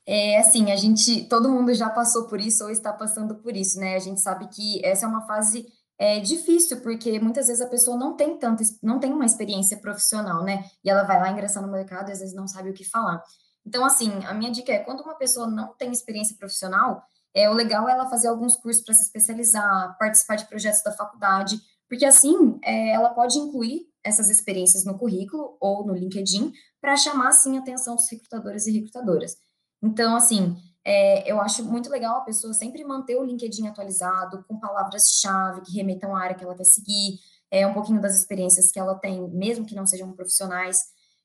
É 0.10 0.40
assim, 0.40 0.72
a 0.72 0.76
gente, 0.78 1.26
todo 1.26 1.50
mundo 1.50 1.74
já 1.74 1.90
passou 1.90 2.28
por 2.28 2.40
isso 2.40 2.64
ou 2.64 2.70
está 2.70 2.94
passando 2.94 3.36
por 3.36 3.56
isso, 3.58 3.78
né? 3.78 3.96
A 3.96 4.00
gente 4.00 4.22
sabe 4.22 4.48
que 4.48 4.84
essa 4.86 5.06
é 5.06 5.10
uma 5.10 5.28
fase 5.28 5.68
é, 6.00 6.20
difícil, 6.22 6.82
porque 6.82 7.20
muitas 7.20 7.48
vezes 7.48 7.62
a 7.62 7.68
pessoa 7.68 7.98
não 7.98 8.16
tem 8.16 8.38
tanto, 8.38 8.64
não 8.82 9.00
tem 9.00 9.12
uma 9.12 9.26
experiência 9.26 9.78
profissional, 9.78 10.44
né? 10.44 10.64
E 10.84 10.90
ela 10.90 11.04
vai 11.04 11.20
lá 11.20 11.30
ingressar 11.30 11.62
no 11.62 11.72
mercado 11.72 12.10
e 12.10 12.14
às 12.14 12.20
vezes 12.20 12.34
não 12.34 12.48
sabe 12.48 12.70
o 12.70 12.74
que 12.74 12.86
falar. 12.86 13.22
Então, 13.66 13.84
assim, 13.84 14.10
a 14.26 14.34
minha 14.34 14.50
dica 14.50 14.72
é, 14.72 14.80
quando 14.80 15.02
uma 15.02 15.16
pessoa 15.16 15.46
não 15.46 15.74
tem 15.76 15.92
experiência 15.92 16.38
profissional, 16.38 17.04
é, 17.34 17.50
o 17.50 17.54
legal 17.54 17.90
é 17.90 17.92
ela 17.92 18.10
fazer 18.10 18.30
alguns 18.30 18.56
cursos 18.56 18.84
para 18.84 18.94
se 18.94 19.04
especializar, 19.04 19.98
participar 20.00 20.38
de 20.38 20.48
projetos 20.48 20.82
da 20.84 20.94
faculdade, 20.94 21.60
porque 21.90 22.06
assim 22.06 22.58
é, 22.64 22.92
ela 22.92 23.10
pode 23.10 23.38
incluir 23.38 23.88
essas 24.04 24.30
experiências 24.30 24.86
no 24.86 24.98
currículo 24.98 25.58
ou 25.60 25.86
no 25.86 25.94
LinkedIn 25.94 26.54
para 26.80 26.96
chamar, 26.96 27.30
assim, 27.30 27.58
a 27.58 27.60
atenção 27.60 27.96
dos 27.96 28.10
recrutadores 28.10 28.68
e 28.68 28.72
recrutadoras. 28.72 29.36
Então, 29.82 30.16
assim, 30.16 30.56
é, 30.84 31.30
eu 31.30 31.42
acho 31.42 31.66
muito 31.66 31.90
legal 31.90 32.18
a 32.18 32.22
pessoa 32.22 32.54
sempre 32.54 32.84
manter 32.86 33.18
o 33.18 33.24
LinkedIn 33.24 33.68
atualizado, 33.68 34.46
com 34.48 34.58
palavras-chave 34.58 35.62
que 35.62 35.74
remetam 35.74 36.16
à 36.16 36.22
área 36.22 36.36
que 36.36 36.44
ela 36.44 36.56
quer 36.56 36.64
seguir, 36.64 37.20
é, 37.52 37.68
um 37.68 37.74
pouquinho 37.74 38.02
das 38.02 38.18
experiências 38.18 38.72
que 38.72 38.80
ela 38.80 38.96
tem, 38.96 39.30
mesmo 39.30 39.66
que 39.66 39.76
não 39.76 39.86
sejam 39.86 40.14
profissionais. 40.14 40.80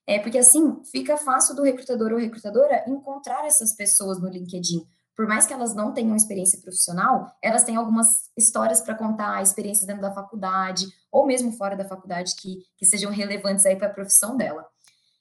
É, 0.04 0.18
porque 0.18 0.38
assim, 0.38 0.82
fica 0.90 1.16
fácil 1.16 1.54
do 1.54 1.62
recrutador 1.62 2.12
ou 2.12 2.18
recrutadora 2.18 2.84
encontrar 2.88 3.46
essas 3.46 3.72
pessoas 3.74 4.20
no 4.20 4.28
LinkedIn. 4.28 4.84
por 5.14 5.28
mais 5.28 5.46
que 5.46 5.52
elas 5.52 5.74
não 5.74 5.92
tenham 5.92 6.16
experiência 6.16 6.60
profissional, 6.60 7.36
elas 7.42 7.64
têm 7.64 7.76
algumas 7.76 8.30
histórias 8.36 8.80
para 8.80 8.94
contar, 8.94 9.42
experiências 9.42 9.86
dentro 9.86 10.02
da 10.02 10.10
faculdade, 10.10 10.86
ou 11.12 11.26
mesmo 11.26 11.52
fora 11.52 11.76
da 11.76 11.84
faculdade, 11.84 12.34
que, 12.34 12.64
que 12.76 12.86
sejam 12.86 13.12
relevantes 13.12 13.66
aí 13.66 13.76
para 13.76 13.88
a 13.88 13.92
profissão 13.92 14.36
dela. 14.36 14.66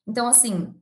Então, 0.07 0.27
assim, 0.27 0.73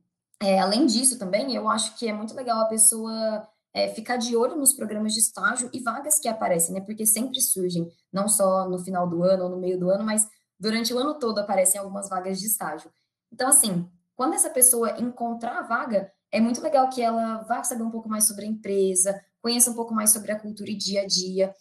é, 0.42 0.58
além 0.58 0.86
disso 0.86 1.18
também, 1.18 1.54
eu 1.54 1.68
acho 1.68 1.96
que 1.96 2.08
é 2.08 2.12
muito 2.12 2.34
legal 2.34 2.60
a 2.60 2.66
pessoa 2.66 3.46
é, 3.74 3.88
ficar 3.88 4.16
de 4.16 4.36
olho 4.36 4.56
nos 4.56 4.72
programas 4.72 5.12
de 5.12 5.20
estágio 5.20 5.70
e 5.72 5.80
vagas 5.80 6.18
que 6.18 6.28
aparecem, 6.28 6.74
né? 6.74 6.80
Porque 6.80 7.06
sempre 7.06 7.40
surgem, 7.40 7.90
não 8.12 8.28
só 8.28 8.68
no 8.68 8.78
final 8.78 9.08
do 9.08 9.22
ano 9.22 9.44
ou 9.44 9.50
no 9.50 9.58
meio 9.58 9.78
do 9.78 9.90
ano, 9.90 10.04
mas 10.04 10.26
durante 10.58 10.92
o 10.92 10.98
ano 10.98 11.18
todo 11.18 11.38
aparecem 11.38 11.80
algumas 11.80 12.08
vagas 12.08 12.40
de 12.40 12.46
estágio. 12.46 12.90
Então, 13.32 13.48
assim, 13.48 13.88
quando 14.16 14.34
essa 14.34 14.50
pessoa 14.50 15.00
encontrar 15.00 15.58
a 15.58 15.62
vaga, 15.62 16.10
é 16.32 16.40
muito 16.40 16.60
legal 16.60 16.88
que 16.88 17.02
ela 17.02 17.42
vá 17.42 17.62
saber 17.62 17.82
um 17.82 17.90
pouco 17.90 18.08
mais 18.08 18.26
sobre 18.26 18.44
a 18.44 18.48
empresa, 18.48 19.20
conheça 19.40 19.70
um 19.70 19.74
pouco 19.74 19.94
mais 19.94 20.10
sobre 20.10 20.32
a 20.32 20.38
cultura 20.38 20.70
e 20.70 20.76
dia 20.76 21.02
a 21.02 21.06
dia, 21.06 21.54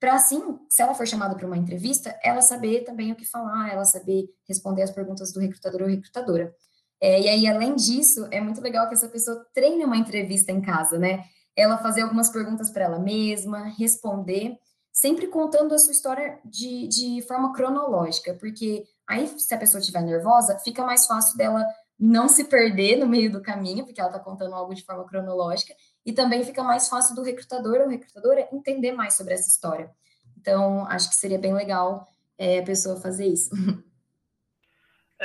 para 0.00 0.14
assim, 0.14 0.58
se 0.68 0.82
ela 0.82 0.94
for 0.94 1.06
chamada 1.06 1.34
para 1.34 1.46
uma 1.46 1.56
entrevista, 1.56 2.18
ela 2.22 2.42
saber 2.42 2.84
também 2.84 3.12
o 3.12 3.16
que 3.16 3.24
falar, 3.24 3.72
ela 3.72 3.84
saber 3.84 4.28
responder 4.46 4.82
as 4.82 4.90
perguntas 4.90 5.32
do 5.32 5.40
recrutador 5.40 5.82
ou 5.82 5.88
recrutadora. 5.88 6.54
É, 7.00 7.20
e 7.20 7.28
aí, 7.28 7.46
além 7.46 7.74
disso, 7.74 8.26
é 8.30 8.40
muito 8.40 8.60
legal 8.60 8.88
que 8.88 8.94
essa 8.94 9.08
pessoa 9.08 9.44
treine 9.52 9.84
uma 9.84 9.96
entrevista 9.96 10.52
em 10.52 10.60
casa, 10.60 10.98
né? 10.98 11.24
Ela 11.56 11.78
fazer 11.78 12.02
algumas 12.02 12.28
perguntas 12.30 12.70
para 12.70 12.84
ela 12.84 12.98
mesma, 12.98 13.64
responder, 13.78 14.56
sempre 14.92 15.26
contando 15.26 15.74
a 15.74 15.78
sua 15.78 15.92
história 15.92 16.38
de, 16.44 16.88
de 16.88 17.22
forma 17.26 17.52
cronológica, 17.52 18.34
porque 18.34 18.84
aí, 19.06 19.26
se 19.38 19.52
a 19.54 19.58
pessoa 19.58 19.80
estiver 19.80 20.02
nervosa, 20.02 20.58
fica 20.58 20.84
mais 20.84 21.06
fácil 21.06 21.36
dela 21.36 21.64
não 21.98 22.28
se 22.28 22.44
perder 22.44 22.96
no 22.96 23.06
meio 23.06 23.30
do 23.30 23.42
caminho, 23.42 23.84
porque 23.84 24.00
ela 24.00 24.10
está 24.10 24.20
contando 24.20 24.54
algo 24.54 24.74
de 24.74 24.84
forma 24.84 25.04
cronológica, 25.04 25.74
e 26.04 26.12
também 26.12 26.44
fica 26.44 26.62
mais 26.62 26.88
fácil 26.88 27.14
do 27.14 27.22
recrutador 27.22 27.80
ou 27.80 27.88
recrutadora 27.88 28.48
entender 28.52 28.92
mais 28.92 29.14
sobre 29.14 29.34
essa 29.34 29.48
história. 29.48 29.90
Então, 30.38 30.86
acho 30.86 31.08
que 31.08 31.14
seria 31.16 31.38
bem 31.38 31.54
legal 31.54 32.06
é, 32.36 32.58
a 32.58 32.62
pessoa 32.62 33.00
fazer 33.00 33.26
isso. 33.26 33.50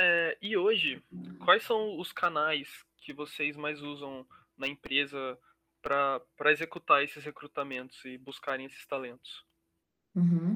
É, 0.02 0.38
e 0.40 0.56
hoje, 0.56 1.02
quais 1.44 1.62
são 1.62 1.98
os 1.98 2.10
canais 2.10 2.68
que 2.96 3.12
vocês 3.12 3.54
mais 3.54 3.82
usam 3.82 4.24
na 4.56 4.66
empresa 4.66 5.38
para 5.82 6.50
executar 6.50 7.04
esses 7.04 7.22
recrutamentos 7.22 8.02
e 8.06 8.16
buscarem 8.16 8.64
esses 8.64 8.86
talentos? 8.86 9.44
Uhum. 10.14 10.54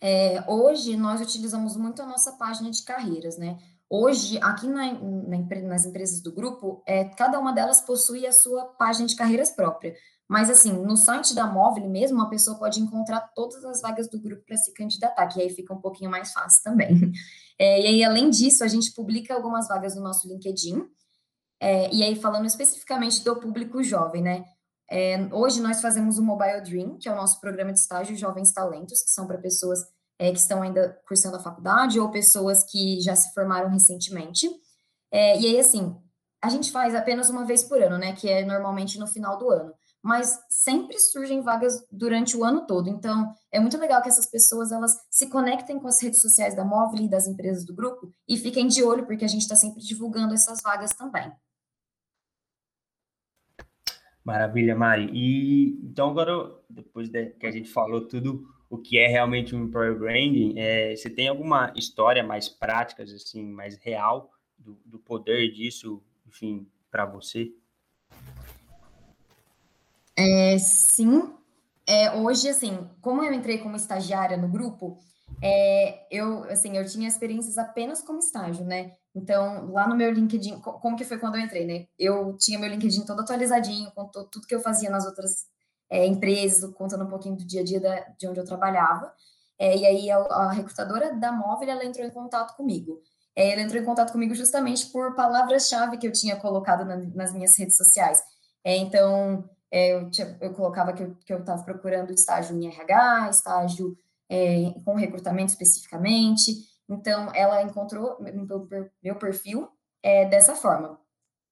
É, 0.00 0.42
hoje, 0.48 0.96
nós 0.96 1.20
utilizamos 1.20 1.76
muito 1.76 2.00
a 2.00 2.06
nossa 2.06 2.32
página 2.38 2.70
de 2.70 2.82
carreiras, 2.82 3.36
né? 3.36 3.58
Hoje, 3.90 4.38
aqui 4.42 4.66
na, 4.66 4.92
na, 4.92 5.38
nas 5.62 5.84
empresas 5.84 6.22
do 6.22 6.32
grupo, 6.32 6.82
é, 6.86 7.04
cada 7.04 7.38
uma 7.38 7.52
delas 7.52 7.82
possui 7.82 8.26
a 8.26 8.32
sua 8.32 8.66
página 8.78 9.06
de 9.06 9.16
carreiras 9.16 9.50
própria. 9.50 9.94
Mas, 10.26 10.50
assim, 10.50 10.72
no 10.72 10.96
site 10.96 11.34
da 11.34 11.46
Móvel 11.46 11.88
mesmo, 11.88 12.20
a 12.22 12.28
pessoa 12.28 12.58
pode 12.58 12.80
encontrar 12.80 13.20
todas 13.34 13.64
as 13.64 13.80
vagas 13.80 14.08
do 14.08 14.20
grupo 14.20 14.44
para 14.44 14.56
se 14.56 14.72
candidatar, 14.72 15.26
que 15.26 15.40
aí 15.40 15.50
fica 15.50 15.74
um 15.74 15.80
pouquinho 15.80 16.10
mais 16.10 16.32
fácil 16.32 16.62
também. 16.62 17.12
É, 17.58 17.80
e 17.80 17.86
aí, 17.86 18.04
além 18.04 18.30
disso, 18.30 18.62
a 18.62 18.68
gente 18.68 18.92
publica 18.92 19.34
algumas 19.34 19.66
vagas 19.68 19.96
no 19.96 20.02
nosso 20.02 20.28
LinkedIn. 20.28 20.84
É, 21.60 21.92
e 21.92 22.02
aí, 22.02 22.14
falando 22.14 22.46
especificamente 22.46 23.24
do 23.24 23.36
público 23.36 23.82
jovem, 23.82 24.22
né? 24.22 24.44
É, 24.90 25.18
hoje 25.32 25.60
nós 25.60 25.80
fazemos 25.80 26.18
o 26.18 26.22
Mobile 26.22 26.62
Dream, 26.62 26.96
que 26.98 27.08
é 27.08 27.12
o 27.12 27.16
nosso 27.16 27.40
programa 27.40 27.72
de 27.72 27.80
estágio 27.80 28.16
Jovens 28.16 28.52
Talentos, 28.52 29.02
que 29.02 29.10
são 29.10 29.26
para 29.26 29.36
pessoas 29.36 29.80
é, 30.18 30.32
que 30.32 30.38
estão 30.38 30.62
ainda 30.62 30.98
cursando 31.06 31.36
a 31.36 31.40
faculdade 31.40 32.00
ou 32.00 32.10
pessoas 32.10 32.64
que 32.64 33.00
já 33.00 33.14
se 33.14 33.32
formaram 33.34 33.68
recentemente. 33.68 34.48
É, 35.10 35.38
e 35.38 35.46
aí, 35.46 35.60
assim, 35.60 35.96
a 36.42 36.48
gente 36.48 36.70
faz 36.70 36.94
apenas 36.94 37.28
uma 37.28 37.44
vez 37.44 37.64
por 37.64 37.82
ano, 37.82 37.98
né? 37.98 38.12
Que 38.14 38.28
é 38.28 38.44
normalmente 38.44 38.98
no 38.98 39.06
final 39.06 39.36
do 39.36 39.50
ano. 39.50 39.74
Mas 40.02 40.38
sempre 40.48 40.98
surgem 40.98 41.42
vagas 41.42 41.84
durante 41.90 42.36
o 42.36 42.44
ano 42.44 42.66
todo. 42.66 42.88
Então, 42.88 43.32
é 43.50 43.58
muito 43.58 43.76
legal 43.78 44.00
que 44.00 44.08
essas 44.08 44.26
pessoas 44.26 44.70
elas 44.70 44.96
se 45.10 45.28
conectem 45.28 45.78
com 45.78 45.88
as 45.88 46.00
redes 46.02 46.20
sociais 46.20 46.54
da 46.54 46.64
Móvel 46.64 47.04
e 47.04 47.08
das 47.08 47.26
empresas 47.26 47.64
do 47.64 47.74
grupo 47.74 48.12
e 48.28 48.36
fiquem 48.36 48.68
de 48.68 48.82
olho, 48.82 49.06
porque 49.06 49.24
a 49.24 49.28
gente 49.28 49.42
está 49.42 49.56
sempre 49.56 49.82
divulgando 49.82 50.34
essas 50.34 50.60
vagas 50.62 50.90
também. 50.90 51.32
Maravilha, 54.24 54.76
Mari. 54.76 55.10
E 55.12 55.80
então 55.82 56.10
agora, 56.10 56.54
depois 56.68 57.08
de, 57.08 57.30
que 57.30 57.46
a 57.46 57.50
gente 57.50 57.70
falou 57.70 58.06
tudo 58.06 58.46
o 58.68 58.76
que 58.76 58.98
é 58.98 59.06
realmente 59.06 59.56
um 59.56 59.64
employer 59.64 59.98
branding, 59.98 60.52
é, 60.58 60.94
você 60.94 61.08
tem 61.08 61.28
alguma 61.28 61.72
história 61.74 62.22
mais 62.22 62.46
prática, 62.46 63.02
assim, 63.02 63.42
mais 63.50 63.78
real 63.78 64.30
do, 64.58 64.78
do 64.84 64.98
poder 64.98 65.50
disso, 65.50 66.02
enfim, 66.26 66.66
para 66.90 67.06
você? 67.06 67.50
É, 70.18 70.58
sim. 70.58 71.32
É, 71.86 72.12
hoje, 72.16 72.48
assim, 72.48 72.90
como 73.00 73.22
eu 73.22 73.32
entrei 73.32 73.58
como 73.58 73.76
estagiária 73.76 74.36
no 74.36 74.48
grupo, 74.48 74.98
é, 75.40 76.06
eu, 76.10 76.42
assim, 76.44 76.76
eu 76.76 76.84
tinha 76.84 77.08
experiências 77.08 77.56
apenas 77.56 78.02
como 78.02 78.18
estágio, 78.18 78.64
né? 78.64 78.92
Então, 79.14 79.70
lá 79.70 79.86
no 79.88 79.96
meu 79.96 80.10
LinkedIn, 80.10 80.60
como 80.60 80.96
que 80.96 81.04
foi 81.04 81.18
quando 81.18 81.36
eu 81.36 81.40
entrei, 81.40 81.64
né? 81.64 81.86
Eu 81.96 82.36
tinha 82.36 82.58
meu 82.58 82.68
LinkedIn 82.68 83.04
todo 83.04 83.20
atualizadinho, 83.20 83.90
com 83.92 84.06
tudo 84.08 84.46
que 84.46 84.54
eu 84.54 84.60
fazia 84.60 84.90
nas 84.90 85.06
outras 85.06 85.46
é, 85.90 86.04
empresas, 86.04 86.70
contando 86.74 87.04
um 87.04 87.08
pouquinho 87.08 87.36
do 87.36 87.46
dia 87.46 87.60
a 87.60 87.64
dia 87.64 87.80
da, 87.80 88.00
de 88.18 88.26
onde 88.28 88.40
eu 88.40 88.44
trabalhava. 88.44 89.12
É, 89.58 89.76
e 89.76 89.86
aí 89.86 90.10
a, 90.10 90.18
a, 90.18 90.52
recrutadora 90.52 91.14
da 91.14 91.32
Móvel, 91.32 91.70
ela 91.70 91.84
entrou 91.84 92.06
em 92.06 92.10
contato 92.10 92.56
comigo. 92.56 93.00
É, 93.36 93.52
ela 93.52 93.62
entrou 93.62 93.80
em 93.80 93.84
contato 93.84 94.12
comigo 94.12 94.34
justamente 94.34 94.86
por 94.86 95.14
palavras-chave 95.14 95.98
que 95.98 96.06
eu 96.06 96.12
tinha 96.12 96.36
colocado 96.36 96.84
na, 96.84 96.96
nas 96.96 97.32
minhas 97.32 97.56
redes 97.56 97.76
sociais. 97.76 98.20
É, 98.64 98.76
então, 98.76 99.48
é, 99.70 99.92
eu, 99.94 100.10
tinha, 100.10 100.36
eu, 100.40 100.52
colocava 100.54 100.92
que 100.92 101.32
eu 101.32 101.38
estava 101.40 101.62
procurando 101.62 102.12
estágio 102.12 102.56
em 102.56 102.66
RH, 102.66 103.28
estágio 103.30 103.96
é, 104.28 104.72
com 104.84 104.94
recrutamento 104.94 105.52
especificamente. 105.52 106.52
Então, 106.88 107.30
ela 107.34 107.62
encontrou 107.62 108.16
meu, 109.02 109.16
perfil 109.16 109.68
dessa 110.30 110.56
forma. 110.56 110.98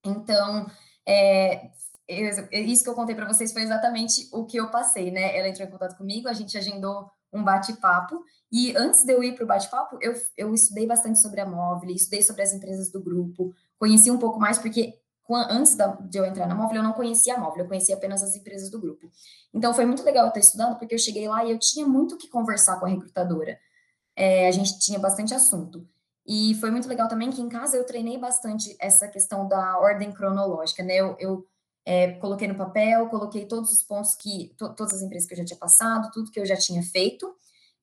Então, 0.05 0.67
é, 1.07 1.71
eu, 2.09 2.49
isso 2.53 2.85
que 2.85 2.91
eu 2.91 2.95
contei 2.95 3.15
para 3.15 3.27
vocês 3.27 3.53
foi 3.53 3.63
exatamente 3.63 4.29
o 4.33 4.47
que 4.47 4.57
eu 4.57 4.71
passei, 4.71 5.11
né? 5.11 5.37
Ela 5.37 5.49
entrou 5.49 5.67
em 5.67 5.71
contato 5.71 5.97
comigo, 5.97 6.29
a 6.29 6.33
gente 6.33 6.57
agendou 6.57 7.11
um 7.33 7.43
bate-papo, 7.43 8.25
e 8.51 8.75
antes 8.77 9.05
de 9.05 9.13
eu 9.13 9.23
ir 9.23 9.35
para 9.35 9.45
o 9.45 9.47
bate-papo, 9.47 9.99
eu, 10.01 10.15
eu 10.37 10.55
estudei 10.55 10.87
bastante 10.87 11.21
sobre 11.21 11.41
a 11.41 11.47
Móvel, 11.47 11.91
estudei 11.91 12.23
sobre 12.23 12.43
as 12.43 12.53
empresas 12.53 12.91
do 12.91 13.03
grupo, 13.03 13.53
conheci 13.79 14.11
um 14.11 14.19
pouco 14.19 14.39
mais, 14.39 14.59
porque 14.59 14.95
antes 15.35 15.77
de 15.77 16.19
eu 16.19 16.25
entrar 16.25 16.47
na 16.47 16.55
Móvel, 16.55 16.77
eu 16.77 16.83
não 16.83 16.93
conhecia 16.93 17.35
a 17.35 17.39
Móvel, 17.39 17.65
eu 17.65 17.69
conhecia 17.69 17.95
apenas 17.95 18.23
as 18.23 18.37
empresas 18.37 18.71
do 18.71 18.81
grupo. 18.81 19.11
Então, 19.53 19.75
foi 19.75 19.87
muito 19.87 20.03
legal 20.05 20.27
eu 20.27 20.33
ter 20.33 20.41
estudado, 20.41 20.79
porque 20.79 20.95
eu 20.95 20.99
cheguei 20.99 21.27
lá 21.29 21.45
e 21.45 21.51
eu 21.51 21.59
tinha 21.59 21.87
muito 21.87 22.15
o 22.15 22.19
que 22.19 22.29
conversar 22.29 22.79
com 22.79 22.87
a 22.87 22.89
recrutadora. 22.89 23.59
É, 24.15 24.49
a 24.49 24.53
gente 24.53 24.79
tinha 24.79 24.99
bastante 24.99 25.35
assunto. 25.35 25.87
E 26.27 26.55
foi 26.57 26.71
muito 26.71 26.89
legal 26.89 27.09
também 27.09 27.31
que 27.31 27.41
em 27.41 27.49
casa 27.49 27.77
eu 27.77 27.85
treinei 27.85 28.19
bastante 28.19 28.77
essa 28.81 29.07
questão 29.09 29.47
da 29.47 29.79
ordem 29.79 30.13
cronológica, 30.13 30.83
né? 30.83 30.97
Eu, 30.97 31.17
eu 31.19 31.47
é, 31.85 32.13
coloquei 32.15 32.49
no 32.49 32.57
papel, 32.57 33.09
coloquei 33.09 33.47
todos 33.47 33.73
os 33.73 33.83
pontos 33.83 34.15
que, 34.17 34.53
to, 34.59 34.75
todas 34.75 34.95
as 34.95 35.03
empresas 35.03 35.29
que 35.29 35.35
eu 35.35 35.39
já 35.39 35.45
tinha 35.45 35.59
passado, 35.59 36.11
tudo 36.13 36.31
que 36.31 36.41
eu 36.41 36.45
já 36.45 36.57
tinha 36.57 36.83
feito. 36.83 37.33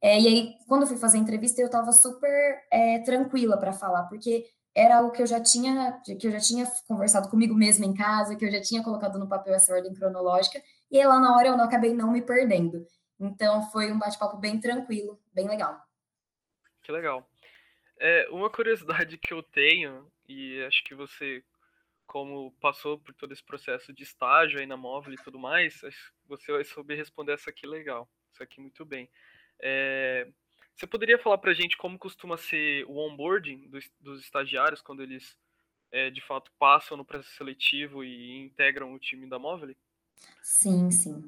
É, 0.02 0.20
e 0.20 0.28
aí, 0.28 0.56
quando 0.68 0.82
eu 0.82 0.88
fui 0.88 0.98
fazer 0.98 1.18
a 1.18 1.22
entrevista, 1.22 1.62
eu 1.62 1.68
estava 1.68 1.94
super 1.94 2.62
é, 2.70 3.00
tranquila 3.00 3.58
para 3.58 3.72
falar, 3.72 4.04
porque 4.04 4.46
era 4.76 4.98
algo 4.98 5.12
que 5.12 5.22
eu 5.22 5.28
já 5.28 5.42
tinha, 5.42 6.02
que 6.04 6.28
eu 6.28 6.32
já 6.32 6.40
tinha 6.40 6.66
conversado 6.88 7.30
comigo 7.30 7.54
mesma 7.54 7.86
em 7.86 7.94
casa, 7.94 8.36
que 8.36 8.46
eu 8.46 8.52
já 8.52 8.62
tinha 8.62 8.84
colocado 8.84 9.20
no 9.20 9.30
papel 9.30 9.54
essa 9.54 9.74
ordem 9.74 9.94
cronológica, 9.94 10.62
e 10.90 11.00
aí 11.00 11.06
lá 11.06 11.20
na 11.20 11.36
hora 11.36 11.50
eu 11.50 11.58
não 11.58 11.66
acabei 11.66 11.94
não 11.94 12.12
me 12.12 12.22
perdendo. 12.22 12.86
Então 13.20 13.70
foi 13.72 13.92
um 13.92 14.00
bate-papo 14.00 14.38
bem 14.38 14.60
tranquilo, 14.60 15.20
bem 15.34 15.48
legal. 15.48 15.80
Que 16.82 16.92
legal. 16.92 17.28
É, 18.00 18.28
uma 18.32 18.50
curiosidade 18.50 19.18
que 19.18 19.34
eu 19.34 19.44
tenho, 19.44 20.12
e 20.28 20.64
acho 20.64 20.84
que 20.84 20.96
você 20.96 21.44
como 22.06 22.52
passou 22.60 23.00
por 23.00 23.14
todo 23.16 23.32
esse 23.32 23.44
processo 23.44 23.94
de 23.94 24.04
estágio 24.04 24.60
aí 24.60 24.66
na 24.66 24.78
móvel 24.78 25.14
e 25.14 25.24
tudo 25.24 25.40
mais, 25.40 25.82
você 26.28 26.52
vai 26.52 26.64
saber 26.64 26.96
responder 26.96 27.34
essa 27.34 27.50
aqui 27.50 27.66
legal. 27.66 28.08
Isso 28.32 28.44
aqui 28.44 28.60
muito 28.60 28.86
bem. 28.86 29.10
É, 29.60 30.28
você 30.76 30.88
poderia 30.88 31.20
falar 31.20 31.38
para 31.38 31.52
a 31.52 31.54
gente 31.54 31.78
como 31.78 32.00
costuma 32.00 32.38
ser 32.38 32.86
o 32.86 32.98
onboarding 32.98 33.68
dos, 33.70 33.90
dos 34.00 34.22
estagiários 34.22 34.82
quando 34.82 35.04
eles 35.04 35.36
é, 35.92 36.10
de 36.10 36.22
fato 36.22 36.52
passam 36.58 36.98
no 36.98 37.06
processo 37.06 37.36
seletivo 37.36 38.04
e 38.04 38.46
integram 38.46 38.94
o 38.94 39.00
time 39.00 39.28
da 39.28 39.38
móvel? 39.38 39.76
Sim, 40.42 40.90
sim. 40.90 41.24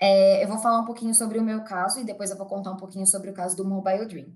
É, 0.00 0.42
eu 0.42 0.48
vou 0.48 0.58
falar 0.58 0.80
um 0.80 0.84
pouquinho 0.84 1.14
sobre 1.14 1.38
o 1.38 1.42
meu 1.42 1.62
caso 1.64 2.00
e 2.00 2.04
depois 2.04 2.30
eu 2.30 2.38
vou 2.38 2.46
contar 2.46 2.70
um 2.70 2.76
pouquinho 2.76 3.06
sobre 3.06 3.30
o 3.30 3.34
caso 3.34 3.56
do 3.56 3.64
Mobile 3.64 4.06
Dream. 4.06 4.32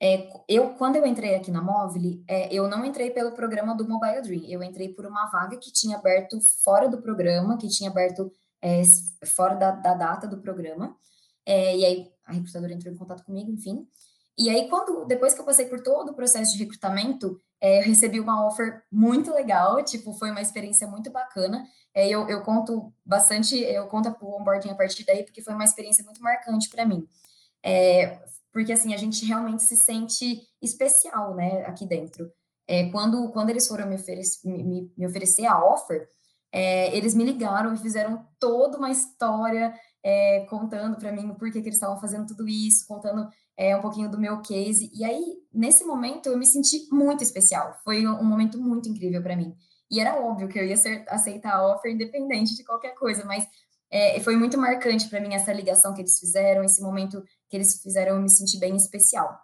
É, 0.00 0.28
eu, 0.46 0.74
quando 0.74 0.96
eu 0.96 1.06
entrei 1.06 1.34
aqui 1.34 1.50
na 1.50 1.62
Móvel, 1.62 2.22
é, 2.28 2.52
eu 2.54 2.68
não 2.68 2.84
entrei 2.84 3.10
pelo 3.10 3.32
programa 3.32 3.74
do 3.74 3.88
Mobile 3.88 4.20
Dream, 4.20 4.44
eu 4.44 4.62
entrei 4.62 4.90
por 4.90 5.06
uma 5.06 5.26
vaga 5.30 5.56
que 5.56 5.72
tinha 5.72 5.96
aberto 5.96 6.38
fora 6.62 6.86
do 6.86 7.00
programa, 7.00 7.56
que 7.56 7.66
tinha 7.66 7.88
aberto 7.88 8.30
é, 8.60 8.82
fora 9.24 9.54
da, 9.54 9.70
da, 9.70 9.94
data 9.94 10.28
do 10.28 10.38
programa, 10.38 10.94
é, 11.46 11.76
e 11.76 11.84
aí 11.84 12.12
a 12.26 12.32
recrutadora 12.32 12.72
entrou 12.72 12.92
em 12.92 12.96
contato 12.96 13.24
comigo, 13.24 13.50
enfim, 13.50 13.86
E 14.38 14.50
aí, 14.50 14.68
quando 14.68 15.06
depois 15.06 15.32
que 15.32 15.40
eu 15.40 15.44
passei 15.44 15.66
por 15.66 15.82
todo 15.82 16.10
o 16.10 16.14
processo 16.14 16.52
de 16.52 16.58
recrutamento, 16.58 17.40
é, 17.60 17.78
eu 17.80 17.84
recebi 17.84 18.20
uma 18.20 18.46
offer 18.46 18.82
muito 18.92 19.32
legal, 19.32 19.82
tipo, 19.82 20.12
foi 20.12 20.30
uma 20.30 20.42
experiência 20.42 20.86
muito 20.86 21.10
bacana. 21.10 21.66
É, 21.94 22.08
eu, 22.08 22.28
eu 22.28 22.42
conto 22.42 22.92
bastante, 23.04 23.56
eu 23.56 23.86
conto 23.88 24.14
o 24.20 24.36
onboarding 24.40 24.70
a 24.70 24.74
partir 24.74 25.04
daí, 25.06 25.24
porque 25.24 25.42
foi 25.42 25.54
uma 25.54 25.64
experiência 25.64 26.04
muito 26.04 26.22
marcante 26.22 26.68
para 26.68 26.84
mim. 26.84 27.08
É, 27.62 28.20
porque, 28.52 28.72
assim, 28.72 28.92
a 28.92 28.98
gente 28.98 29.24
realmente 29.24 29.62
se 29.62 29.76
sente 29.76 30.42
especial, 30.60 31.34
né, 31.34 31.64
aqui 31.66 31.86
dentro. 31.86 32.30
É, 32.68 32.90
quando, 32.90 33.30
quando 33.30 33.50
eles 33.50 33.66
foram 33.66 33.86
me, 33.86 33.94
oferecer, 33.94 34.46
me, 34.46 34.92
me 34.96 35.06
oferecer 35.06 35.46
a 35.46 35.64
offer, 35.64 36.08
é, 36.52 36.94
eles 36.96 37.14
me 37.14 37.24
ligaram 37.24 37.74
e 37.74 37.78
fizeram 37.78 38.26
toda 38.38 38.78
uma 38.78 38.90
história 38.90 39.74
é, 40.06 40.46
contando 40.48 40.96
para 40.96 41.10
mim 41.10 41.34
por 41.34 41.50
que, 41.50 41.60
que 41.60 41.66
eles 41.66 41.74
estavam 41.74 41.98
fazendo 42.00 42.28
tudo 42.28 42.48
isso, 42.48 42.86
contando 42.86 43.28
é, 43.56 43.76
um 43.76 43.80
pouquinho 43.80 44.08
do 44.08 44.20
meu 44.20 44.40
case. 44.40 44.88
E 44.94 45.04
aí, 45.04 45.38
nesse 45.52 45.84
momento, 45.84 46.28
eu 46.28 46.38
me 46.38 46.46
senti 46.46 46.86
muito 46.92 47.24
especial. 47.24 47.76
Foi 47.82 48.06
um, 48.06 48.22
momento 48.22 48.56
muito 48.56 48.88
incrível 48.88 49.20
para 49.20 49.34
mim. 49.34 49.52
E 49.90 49.98
era 49.98 50.14
óbvio 50.14 50.46
que 50.46 50.60
eu 50.60 50.64
ia 50.64 50.76
ser, 50.76 51.04
aceitar 51.08 51.56
a 51.56 51.74
offer 51.74 51.90
independente 51.90 52.54
de 52.54 52.62
qualquer 52.62 52.94
coisa, 52.94 53.24
mas 53.24 53.48
é, 53.90 54.20
foi 54.20 54.36
muito 54.36 54.56
marcante 54.56 55.08
para 55.08 55.20
mim 55.20 55.34
essa 55.34 55.52
ligação 55.52 55.92
que 55.92 56.02
eles 56.02 56.20
fizeram, 56.20 56.62
esse 56.62 56.80
momento 56.80 57.20
que 57.48 57.56
eles 57.56 57.82
fizeram 57.82 58.14
eu 58.14 58.22
me 58.22 58.30
sentir 58.30 58.60
bem 58.60 58.76
especial. 58.76 59.36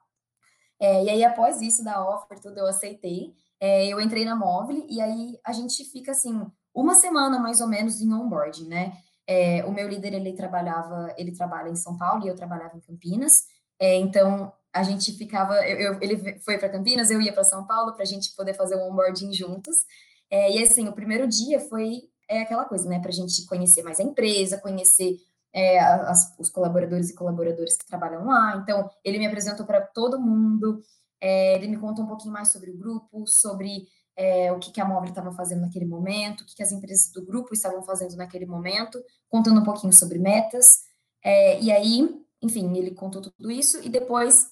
É, 0.81 1.02
e 1.02 1.11
aí, 1.11 1.25
após 1.25 1.61
isso 1.61 1.83
da 1.83 2.09
offer, 2.09 2.38
tudo 2.38 2.59
eu 2.59 2.69
aceitei. 2.69 3.35
É, 3.59 3.88
eu 3.88 4.00
entrei 4.00 4.25
na 4.25 4.37
Móvel 4.37 4.87
e 4.88 5.00
aí 5.00 5.40
a 5.45 5.52
gente 5.52 5.85
fica 5.87 6.12
assim, 6.12 6.40
uma 6.73 6.95
semana 6.95 7.40
mais 7.40 7.61
ou 7.61 7.66
menos 7.66 8.00
em 8.00 8.12
onboarding, 8.12 8.69
né? 8.69 8.92
É, 9.26 9.64
o 9.64 9.73
meu 9.73 9.88
líder, 9.88 10.14
ele 10.14 10.33
trabalhava, 10.33 11.14
ele 11.17 11.33
trabalha 11.33 11.69
em 11.69 11.76
São 11.76 11.97
Paulo 11.97 12.25
e 12.25 12.29
eu 12.29 12.35
trabalhava 12.35 12.76
em 12.76 12.81
Campinas. 12.81 13.45
É, 13.79 13.97
então, 13.97 14.52
a 14.73 14.83
gente 14.83 15.12
ficava, 15.12 15.55
eu, 15.67 15.93
eu, 15.93 15.99
ele 16.00 16.38
foi 16.41 16.59
para 16.59 16.69
Campinas, 16.69 17.11
eu 17.11 17.21
ia 17.21 17.33
para 17.33 17.45
São 17.45 17.67
Paulo 17.67 17.93
para 17.93 18.02
a 18.02 18.07
gente 18.07 18.35
poder 18.35 18.55
fazer 18.55 18.76
o 18.76 18.88
onboarding 18.88 19.33
juntos. 19.33 19.85
É, 20.31 20.50
e 20.50 20.62
assim, 20.62 20.88
o 20.88 20.93
primeiro 20.93 21.29
dia 21.29 21.61
foi 21.61 22.09
é 22.29 22.41
aquela 22.41 22.64
coisa, 22.64 22.88
né, 22.88 22.99
para 22.99 23.11
a 23.11 23.12
gente 23.12 23.45
conhecer 23.47 23.83
mais 23.83 24.00
a 24.00 24.02
empresa, 24.02 24.59
conhecer 24.59 25.19
é, 25.52 25.79
as, 25.79 26.35
os 26.38 26.49
colaboradores 26.49 27.11
e 27.11 27.14
colaboradoras 27.14 27.76
que 27.76 27.87
trabalham 27.87 28.26
lá. 28.26 28.57
Então, 28.57 28.91
ele 29.05 29.19
me 29.19 29.26
apresentou 29.26 29.67
para 29.67 29.81
todo 29.81 30.21
mundo, 30.21 30.83
é, 31.21 31.55
ele 31.57 31.69
me 31.69 31.79
contou 31.79 32.05
um 32.05 32.09
pouquinho 32.09 32.33
mais 32.33 32.50
sobre 32.50 32.71
o 32.71 32.76
grupo, 32.76 33.26
sobre 33.26 33.87
é, 34.16 34.52
o 34.52 34.59
que, 34.59 34.71
que 34.71 34.81
a 34.81 34.85
Móvel 34.85 35.11
estava 35.11 35.33
fazendo 35.33 35.62
naquele 35.62 35.87
momento, 35.87 36.42
o 36.42 36.47
que, 36.47 36.54
que 36.54 36.62
as 36.62 36.73
empresas 36.73 37.11
do 37.11 37.25
grupo 37.25 37.54
estavam 37.54 37.83
fazendo 37.83 38.16
naquele 38.16 38.47
momento, 38.47 39.02
contando 39.28 39.61
um 39.61 39.64
pouquinho 39.64 39.92
sobre 39.92 40.19
metas. 40.19 40.81
É, 41.25 41.61
e 41.61 41.71
aí, 41.71 42.23
enfim, 42.42 42.76
ele 42.76 42.92
contou 42.92 43.23
tudo 43.23 43.50
isso 43.50 43.83
e 43.83 43.88
depois 43.88 44.50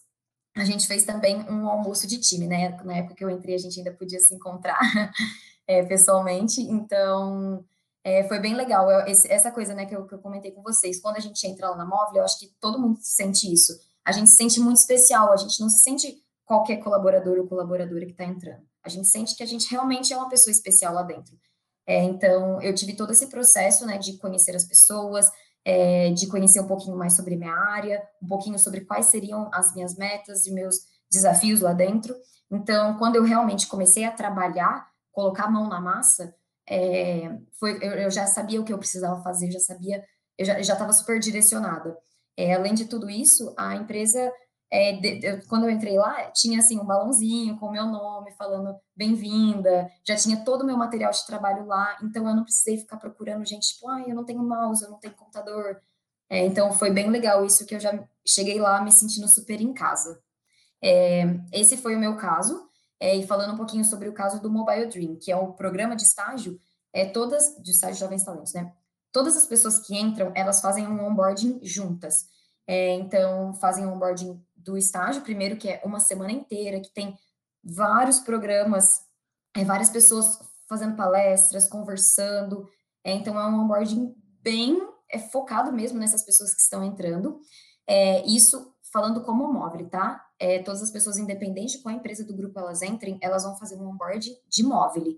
a 0.57 0.65
gente 0.65 0.87
fez 0.87 1.05
também 1.05 1.37
um 1.49 1.69
almoço 1.69 2.07
de 2.07 2.19
time, 2.19 2.47
né? 2.47 2.77
Na 2.85 2.97
época 2.97 3.15
que 3.15 3.25
eu 3.25 3.31
entrei, 3.31 3.55
a 3.55 3.59
gente 3.59 3.79
ainda 3.79 3.93
podia 3.93 4.19
se 4.19 4.35
encontrar 4.35 4.79
é, 5.67 5.83
pessoalmente, 5.85 6.61
então 6.61 7.65
é, 8.03 8.27
foi 8.27 8.41
bem 8.41 8.55
legal. 8.55 8.91
Eu, 8.91 9.07
esse, 9.07 9.31
essa 9.31 9.51
coisa 9.51 9.75
né, 9.75 9.87
que 9.87 9.95
eu, 9.95 10.07
que 10.07 10.15
eu 10.15 10.19
comentei 10.19 10.51
com 10.51 10.63
vocês, 10.63 11.01
quando 11.01 11.17
a 11.17 11.21
gente 11.21 11.47
entra 11.47 11.71
lá 11.71 11.77
na 11.77 11.85
Móvel, 11.85 12.17
eu 12.17 12.25
acho 12.25 12.39
que 12.39 12.51
todo 12.61 12.81
mundo 12.81 12.99
sente 13.01 13.53
isso. 13.53 13.79
A 14.05 14.13
gente 14.13 14.31
se 14.31 14.37
sente 14.37 14.59
muito 14.59 14.79
especial, 14.79 15.33
a 15.33 15.37
gente 15.37 15.61
não 15.61 15.69
se 15.69 15.83
sente 15.83 16.21
qualquer 16.51 16.79
colaborador 16.79 17.39
ou 17.39 17.47
colaboradora 17.47 18.05
que 18.05 18.11
está 18.11 18.25
entrando. 18.25 18.65
A 18.85 18.89
gente 18.89 19.07
sente 19.07 19.37
que 19.37 19.43
a 19.45 19.47
gente 19.47 19.71
realmente 19.71 20.13
é 20.13 20.17
uma 20.17 20.29
pessoa 20.29 20.51
especial 20.51 20.93
lá 20.93 21.05
dentro. 21.05 21.39
É, 21.87 22.03
então, 22.03 22.61
eu 22.61 22.75
tive 22.75 22.97
todo 22.97 23.13
esse 23.13 23.29
processo, 23.29 23.87
né, 23.87 23.99
de 23.99 24.19
conhecer 24.19 24.57
as 24.57 24.65
pessoas, 24.65 25.31
é, 25.65 26.11
de 26.11 26.27
conhecer 26.27 26.59
um 26.59 26.67
pouquinho 26.67 26.97
mais 26.97 27.15
sobre 27.15 27.37
minha 27.37 27.55
área, 27.55 28.03
um 28.21 28.27
pouquinho 28.27 28.59
sobre 28.59 28.81
quais 28.81 29.07
seriam 29.07 29.49
as 29.55 29.73
minhas 29.77 29.97
metas 29.97 30.45
e 30.45 30.53
meus 30.53 30.75
desafios 31.09 31.61
lá 31.61 31.73
dentro. 31.73 32.17
Então, 32.51 32.99
quando 32.99 33.15
eu 33.15 33.23
realmente 33.23 33.69
comecei 33.69 34.03
a 34.03 34.11
trabalhar, 34.11 34.89
colocar 35.13 35.45
a 35.45 35.51
mão 35.51 35.69
na 35.69 35.81
massa, 35.81 36.35
é, 36.69 37.31
foi, 37.61 37.79
eu, 37.81 37.93
eu, 37.93 38.11
já 38.11 38.27
sabia 38.27 38.61
o 38.61 38.65
que 38.65 38.73
eu 38.73 38.79
precisava 38.79 39.23
fazer, 39.23 39.53
já 39.53 39.61
sabia, 39.61 40.05
eu 40.37 40.45
já 40.45 40.59
estava 40.59 40.93
super 40.93 41.21
direcionada. 41.21 41.97
É, 42.37 42.55
além 42.55 42.75
de 42.75 42.87
tudo 42.87 43.09
isso, 43.09 43.55
a 43.57 43.77
empresa 43.77 44.33
é, 44.71 44.93
de, 44.93 45.19
de, 45.19 45.47
quando 45.47 45.65
eu 45.65 45.71
entrei 45.71 45.99
lá, 45.99 46.31
tinha 46.31 46.61
assim 46.61 46.79
um 46.79 46.85
balãozinho 46.85 47.59
com 47.59 47.67
o 47.67 47.73
meu 47.73 47.87
nome, 47.87 48.31
falando 48.33 48.79
bem-vinda, 48.95 49.91
já 50.07 50.15
tinha 50.15 50.45
todo 50.45 50.63
o 50.63 50.67
meu 50.67 50.77
material 50.77 51.11
de 51.11 51.27
trabalho 51.27 51.67
lá, 51.67 51.99
então 52.03 52.29
eu 52.29 52.37
não 52.37 52.45
precisei 52.45 52.79
ficar 52.79 52.97
procurando 52.97 53.45
gente, 53.45 53.75
tipo, 53.75 53.89
ah, 53.89 54.03
eu 54.07 54.15
não 54.15 54.25
tenho 54.25 54.43
mouse, 54.43 54.85
eu 54.85 54.91
não 54.91 54.99
tenho 54.99 55.15
computador. 55.15 55.81
É, 56.29 56.47
então 56.47 56.73
foi 56.73 56.91
bem 56.93 57.11
legal 57.11 57.45
isso 57.45 57.67
que 57.67 57.75
eu 57.75 57.81
já 57.81 58.07
cheguei 58.25 58.61
lá 58.61 58.81
me 58.81 58.93
sentindo 58.93 59.27
super 59.27 59.61
em 59.61 59.75
casa. 59.75 60.23
É, 60.83 61.25
esse 61.53 61.77
foi 61.77 61.97
o 61.97 61.99
meu 61.99 62.17
caso, 62.17 62.71
é, 63.01 63.17
e 63.17 63.27
falando 63.27 63.55
um 63.55 63.57
pouquinho 63.57 63.85
sobre 63.85 64.09
o 64.09 64.13
caso 64.13 64.41
do 64.41 64.51
Mobile 64.51 64.87
Dream, 64.87 65.17
que 65.17 65.33
é 65.33 65.37
o 65.37 65.53
programa 65.55 65.97
de 65.97 66.05
estágio, 66.05 66.61
é 66.93 67.07
todas, 67.07 67.57
de 67.61 67.71
estágio 67.73 67.95
de 67.95 68.01
jovens 68.01 68.25
talentos, 68.25 68.53
né? 68.53 68.73
Todas 69.13 69.37
as 69.37 69.47
pessoas 69.47 69.81
que 69.81 69.99
entram, 69.99 70.33
elas 70.37 70.61
fazem 70.61 70.87
um 70.87 71.05
onboarding 71.05 71.59
juntas. 71.63 72.27
É, 72.67 72.95
então, 72.95 73.55
fazem 73.55 73.85
um 73.85 73.95
onboarding 73.95 74.41
do 74.63 74.77
estágio, 74.77 75.23
primeiro, 75.23 75.57
que 75.57 75.69
é 75.69 75.81
uma 75.85 76.01
semana 76.01 76.33
inteira, 76.33 76.81
que 76.81 76.93
tem 76.93 77.17
vários 77.63 78.21
programas, 78.21 78.87
é, 79.57 79.65
várias 79.65 79.91
pessoas 79.91 80.39
fazendo 80.69 80.97
palestras, 80.97 81.69
conversando. 81.69 82.69
É, 83.05 83.13
então, 83.13 83.39
é 83.39 83.47
um 83.47 83.63
onboarding 83.63 84.15
bem 84.43 84.81
é, 85.11 85.19
focado 85.19 85.73
mesmo 85.73 85.99
nessas 85.99 86.25
pessoas 86.25 86.55
que 86.55 86.61
estão 86.61 86.85
entrando. 86.85 87.41
É, 87.87 88.25
isso 88.27 88.75
falando 88.93 89.23
como 89.23 89.53
móvel, 89.53 89.89
tá? 89.89 90.25
É, 90.39 90.63
todas 90.63 90.83
as 90.83 90.91
pessoas, 90.91 91.19
independente 91.19 91.77
de 91.77 91.83
qual 91.83 91.95
empresa 91.95 92.25
do 92.25 92.35
grupo 92.35 92.59
elas 92.59 92.83
entrem, 92.83 93.19
elas 93.21 93.45
vão 93.45 93.57
fazer 93.57 93.77
um 93.77 93.89
onboarding 93.89 94.37
de 94.49 94.63
móvel. 94.63 95.17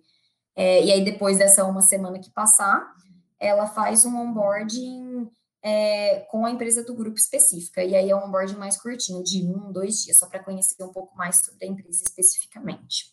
É, 0.55 0.85
e 0.85 0.93
aí, 0.93 1.05
depois 1.05 1.39
dessa 1.39 1.65
uma 1.65 1.81
semana 1.81 2.19
que 2.19 2.31
passar, 2.31 2.95
ela 3.39 3.67
faz 3.67 4.05
um 4.05 4.17
onboarding 4.17 5.31
é, 5.63 6.21
com 6.31 6.45
a 6.45 6.51
empresa 6.51 6.85
do 6.85 6.95
grupo 6.95 7.17
específica. 7.17 7.83
E 7.85 7.95
aí 7.95 8.11
é 8.11 8.17
um 8.17 8.27
onboarding 8.27 8.57
mais 8.57 8.77
curtinho, 8.77 9.23
de 9.23 9.43
um, 9.43 9.71
dois 9.71 10.03
dias, 10.03 10.19
só 10.19 10.29
para 10.29 10.43
conhecer 10.43 10.83
um 10.83 10.93
pouco 10.93 11.17
mais 11.17 11.41
sobre 11.41 11.65
a 11.65 11.69
empresa 11.69 12.03
especificamente. 12.03 13.13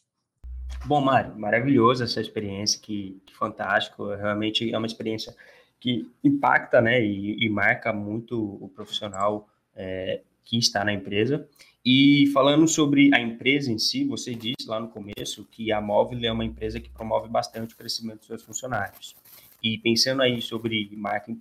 Bom, 0.85 1.01
Mário, 1.01 1.37
maravilhoso 1.37 2.03
essa 2.03 2.21
experiência, 2.21 2.79
que, 2.79 3.21
que 3.25 3.35
fantástico. 3.35 4.07
Realmente 4.15 4.73
é 4.73 4.77
uma 4.77 4.87
experiência 4.87 5.35
que 5.79 6.09
impacta 6.23 6.81
né, 6.81 7.01
e, 7.03 7.45
e 7.45 7.49
marca 7.49 7.93
muito 7.93 8.57
o 8.61 8.69
profissional 8.69 9.47
é, 9.75 10.21
que 10.43 10.57
está 10.57 10.83
na 10.83 10.93
empresa. 10.93 11.47
E 11.85 12.27
falando 12.33 12.67
sobre 12.67 13.13
a 13.13 13.19
empresa 13.19 13.71
em 13.71 13.77
si, 13.77 14.03
você 14.03 14.35
disse 14.35 14.67
lá 14.67 14.79
no 14.79 14.89
começo 14.89 15.45
que 15.49 15.71
a 15.71 15.79
Móvel 15.79 16.19
é 16.23 16.31
uma 16.31 16.43
empresa 16.43 16.79
que 16.79 16.89
promove 16.89 17.29
bastante 17.29 17.73
o 17.73 17.77
crescimento 17.77 18.19
dos 18.19 18.27
seus 18.27 18.43
funcionários. 18.43 19.15
E 19.63 19.77
pensando 19.77 20.21
aí 20.21 20.41
sobre 20.41 20.89
marca 20.95 21.31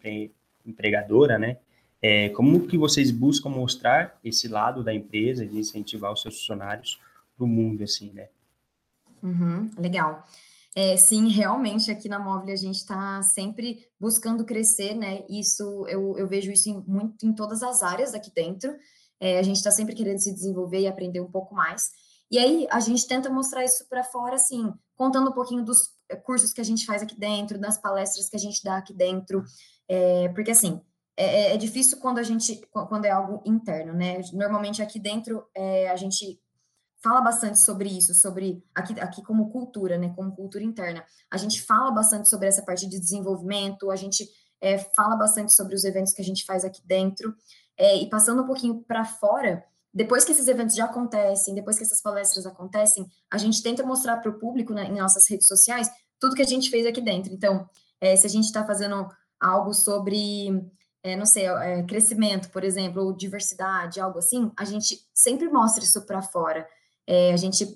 empregadora, 0.70 1.38
né? 1.38 1.58
É, 2.00 2.28
como 2.30 2.66
que 2.66 2.78
vocês 2.78 3.10
buscam 3.10 3.48
mostrar 3.48 4.18
esse 4.22 4.46
lado 4.46 4.84
da 4.84 4.94
empresa 4.94 5.44
de 5.44 5.58
incentivar 5.58 6.12
os 6.12 6.22
seus 6.22 6.38
funcionários 6.38 7.00
para 7.36 7.44
o 7.44 7.48
mundo, 7.48 7.82
assim, 7.82 8.12
né? 8.12 8.28
Uhum, 9.22 9.70
legal. 9.76 10.24
É, 10.76 10.96
sim, 10.96 11.28
realmente 11.28 11.90
aqui 11.90 12.08
na 12.08 12.20
Móvel 12.20 12.52
a 12.52 12.56
gente 12.56 12.76
está 12.76 13.20
sempre 13.22 13.84
buscando 13.98 14.44
crescer, 14.44 14.94
né? 14.94 15.24
Isso 15.28 15.84
eu, 15.88 16.16
eu 16.16 16.28
vejo 16.28 16.52
isso 16.52 16.70
em, 16.70 16.80
muito 16.86 17.26
em 17.26 17.32
todas 17.32 17.62
as 17.62 17.82
áreas 17.82 18.14
aqui 18.14 18.30
dentro. 18.32 18.76
É, 19.18 19.40
a 19.40 19.42
gente 19.42 19.56
está 19.56 19.72
sempre 19.72 19.94
querendo 19.94 20.18
se 20.18 20.32
desenvolver 20.32 20.80
e 20.80 20.86
aprender 20.86 21.20
um 21.20 21.30
pouco 21.30 21.52
mais. 21.52 21.90
E 22.30 22.38
aí 22.38 22.68
a 22.70 22.78
gente 22.78 23.08
tenta 23.08 23.28
mostrar 23.28 23.64
isso 23.64 23.88
para 23.88 24.04
fora, 24.04 24.36
assim, 24.36 24.72
contando 24.94 25.30
um 25.30 25.32
pouquinho 25.32 25.64
dos 25.64 25.97
cursos 26.16 26.52
que 26.52 26.60
a 26.60 26.64
gente 26.64 26.86
faz 26.86 27.02
aqui 27.02 27.18
dentro, 27.18 27.58
das 27.58 27.78
palestras 27.78 28.28
que 28.28 28.36
a 28.36 28.40
gente 28.40 28.62
dá 28.62 28.76
aqui 28.76 28.94
dentro. 28.94 29.44
É, 29.88 30.28
porque, 30.30 30.50
assim, 30.50 30.80
é, 31.16 31.24
é, 31.24 31.54
é, 31.54 31.56
difícil 31.56 31.98
quando 31.98 32.18
a 32.18 32.22
gente, 32.22 32.60
quando 32.70 33.04
é 33.04 33.10
algo 33.10 33.42
interno, 33.44 33.92
né? 33.92 34.20
Normalmente 34.32 34.80
aqui 34.80 35.00
dentro 35.00 35.44
é, 35.52 35.88
a 35.90 35.96
gente 35.96 36.40
fala 37.02 37.20
bastante 37.20 37.58
sobre 37.58 37.88
isso, 37.88 38.14
sobre 38.14 38.62
aqui, 38.74 38.98
aqui 39.00 39.22
como 39.22 39.50
cultura, 39.50 39.98
né? 39.98 40.12
Como 40.14 40.34
cultura 40.34 40.62
interna. 40.62 41.04
A 41.28 41.36
gente 41.36 41.62
fala 41.62 41.90
bastante 41.90 42.28
sobre 42.28 42.46
essa 42.46 42.62
parte 42.62 42.88
de 42.88 43.00
desenvolvimento, 43.00 43.90
a 43.90 43.96
gente 43.96 44.28
é, 44.60 44.78
fala 44.78 45.16
bastante 45.16 45.52
sobre 45.52 45.74
os 45.74 45.84
eventos 45.84 46.12
que 46.12 46.22
a 46.22 46.24
gente 46.24 46.44
faz 46.44 46.64
aqui 46.64 46.80
dentro. 46.84 47.34
É, 47.76 47.96
e 47.96 48.08
passando 48.08 48.42
um 48.42 48.46
pouquinho 48.46 48.82
para 48.82 49.04
fora, 49.04 49.64
depois 49.92 50.24
que 50.24 50.32
esses 50.32 50.48
eventos 50.48 50.76
já 50.76 50.84
acontecem, 50.84 51.54
depois 51.54 51.76
que 51.76 51.84
essas 51.84 52.00
palestras 52.02 52.46
acontecem, 52.46 53.06
a 53.30 53.38
gente 53.38 53.62
tenta 53.62 53.82
mostrar 53.82 54.18
para 54.18 54.30
o 54.30 54.38
público 54.38 54.72
né, 54.72 54.84
em 54.84 54.98
nossas 54.98 55.28
redes 55.28 55.46
sociais 55.46 55.90
tudo 56.20 56.34
que 56.34 56.42
a 56.42 56.46
gente 56.46 56.70
fez 56.70 56.86
aqui 56.86 57.00
dentro. 57.00 57.32
Então, 57.32 57.68
é, 58.00 58.14
se 58.14 58.26
a 58.26 58.30
gente 58.30 58.44
está 58.44 58.64
fazendo 58.64 59.08
algo 59.40 59.72
sobre, 59.72 60.48
é, 61.02 61.16
não 61.16 61.24
sei, 61.24 61.46
é, 61.46 61.82
crescimento, 61.84 62.50
por 62.50 62.64
exemplo, 62.64 63.02
ou 63.02 63.12
diversidade, 63.12 64.00
algo 64.00 64.18
assim, 64.18 64.52
a 64.58 64.64
gente 64.64 64.98
sempre 65.14 65.48
mostra 65.48 65.82
isso 65.82 66.04
para 66.04 66.22
fora. 66.22 66.66
A 67.32 67.36
gente 67.38 67.66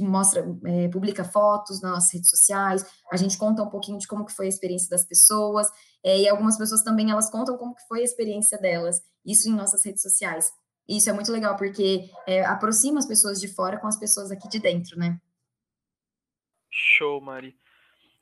mostra, 0.00 0.44
publica 0.92 1.22
fotos 1.22 1.80
nas 1.80 1.92
nossas 1.92 2.12
redes 2.12 2.28
sociais, 2.28 2.84
a 3.12 3.16
gente 3.16 3.38
conta 3.38 3.62
um 3.62 3.70
pouquinho 3.70 3.98
de 3.98 4.06
como 4.08 4.24
que 4.24 4.32
foi 4.32 4.46
a 4.46 4.48
experiência 4.48 4.88
das 4.90 5.04
pessoas, 5.04 5.68
e 6.04 6.28
algumas 6.28 6.58
pessoas 6.58 6.82
também, 6.82 7.08
elas 7.08 7.30
contam 7.30 7.56
como 7.56 7.72
que 7.72 7.86
foi 7.86 8.00
a 8.00 8.02
experiência 8.02 8.58
delas, 8.58 9.00
isso 9.24 9.48
em 9.48 9.52
nossas 9.52 9.84
redes 9.84 10.02
sociais. 10.02 10.50
Isso 10.88 11.08
é 11.08 11.12
muito 11.12 11.32
legal, 11.32 11.56
porque 11.56 12.10
é, 12.26 12.44
aproxima 12.44 12.98
as 12.98 13.06
pessoas 13.06 13.40
de 13.40 13.48
fora 13.48 13.78
com 13.78 13.86
as 13.86 13.98
pessoas 13.98 14.30
aqui 14.30 14.48
de 14.48 14.58
dentro, 14.58 14.98
né? 14.98 15.18
Show, 16.70 17.20
Mari. 17.20 17.56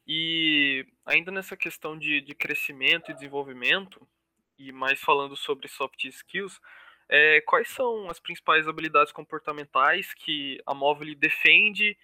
E 0.06 0.86
ainda 1.04 1.30
nessa 1.30 1.56
questão 1.56 1.98
de, 1.98 2.20
de 2.20 2.34
crescimento 2.34 3.10
e 3.10 3.14
desenvolvimento, 3.14 4.06
e 4.58 4.70
mais 4.70 5.00
falando 5.00 5.36
sobre 5.36 5.68
soft 5.68 6.04
skills, 6.04 6.60
é, 7.08 7.40
quais 7.42 7.68
são 7.68 8.08
as 8.08 8.20
principais 8.20 8.68
habilidades 8.68 9.12
comportamentais 9.12 10.14
que 10.14 10.60
a 10.64 10.72
Móvel 10.72 11.14
defende 11.16 11.96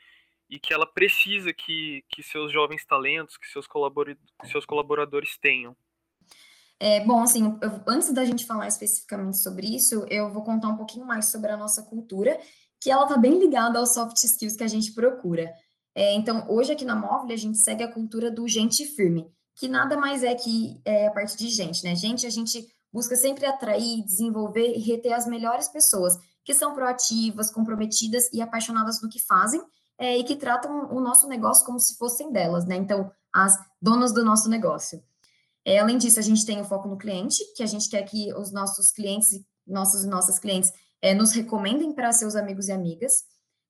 e 0.51 0.59
que 0.59 0.73
ela 0.73 0.87
precisa 0.87 1.53
que, 1.53 2.05
que 2.09 2.23
seus 2.23 2.53
jovens 2.53 2.85
talentos, 2.85 3.37
que 3.37 3.47
seus, 3.47 3.67
colabor 3.67 4.17
seus 4.45 4.65
colaboradores 4.67 5.37
tenham? 5.39 5.77
É, 6.81 7.05
bom, 7.05 7.21
assim, 7.21 7.59
eu, 7.61 7.81
antes 7.87 8.13
da 8.13 8.25
gente 8.25 8.47
falar 8.47 8.69
especificamente 8.69 9.39
sobre 9.39 9.67
isso, 9.67 10.07
eu 10.09 10.33
vou 10.33 10.43
contar 10.43 10.69
um 10.69 10.77
pouquinho 10.77 11.05
mais 11.05 11.27
sobre 11.27 11.51
a 11.51 11.57
nossa 11.57 11.83
cultura, 11.83 12.39
que 12.81 12.91
ela 12.91 13.03
está 13.03 13.17
bem 13.17 13.39
ligada 13.39 13.79
aos 13.79 13.93
soft 13.93 14.17
skills 14.23 14.57
que 14.57 14.63
a 14.63 14.69
gente 14.69 14.93
procura. 14.93 15.53
É, 15.95 16.15
então, 16.15 16.47
hoje 16.49 16.73
aqui 16.73 16.85
na 16.85 16.95
Móvel, 16.95 17.35
a 17.35 17.37
gente 17.37 17.59
segue 17.59 17.83
a 17.83 17.93
cultura 17.93 18.31
do 18.31 18.47
gente 18.47 18.87
firme, 18.87 19.27
que 19.57 19.67
nada 19.67 19.97
mais 19.97 20.23
é 20.23 20.35
que 20.35 20.81
é, 20.85 21.09
a 21.09 21.11
parte 21.11 21.37
de 21.37 21.49
gente, 21.49 21.83
né? 21.83 21.97
Gente, 21.97 22.25
a 22.25 22.31
gente 22.31 22.65
busca 22.93 23.17
sempre 23.17 23.45
atrair, 23.45 24.05
desenvolver 24.05 24.77
e 24.77 24.79
reter 24.79 25.13
as 25.13 25.27
melhores 25.27 25.67
pessoas, 25.69 26.17
que 26.45 26.55
são 26.55 26.73
proativas, 26.73 27.51
comprometidas 27.51 28.33
e 28.33 28.41
apaixonadas 28.41 29.03
no 29.03 29.09
que 29.09 29.19
fazem, 29.19 29.61
é, 29.99 30.17
e 30.17 30.23
que 30.23 30.37
tratam 30.37 30.89
o 30.93 31.01
nosso 31.01 31.27
negócio 31.27 31.67
como 31.67 31.81
se 31.81 31.97
fossem 31.97 32.31
delas, 32.31 32.65
né? 32.65 32.77
Então, 32.77 33.11
as 33.33 33.59
donas 33.83 34.13
do 34.13 34.25
nosso 34.25 34.49
negócio. 34.49 35.03
É, 35.69 35.81
além 35.81 35.99
disso, 35.99 36.19
a 36.19 36.23
gente 36.23 36.47
tem 36.47 36.59
o 36.63 36.65
foco 36.65 36.89
no 36.89 36.97
cliente, 36.97 37.45
que 37.55 37.63
a 37.63 37.67
gente 37.67 37.91
quer 37.91 38.03
que 38.03 38.33
os 38.33 38.51
nossos 38.51 38.91
clientes, 38.91 39.39
nossos 39.67 40.03
e 40.03 40.07
nossas 40.07 40.39
clientes, 40.39 40.73
é, 41.03 41.13
nos 41.13 41.33
recomendem 41.33 41.93
para 41.93 42.11
seus 42.11 42.35
amigos 42.35 42.69
e 42.69 42.73
amigas. 42.73 43.13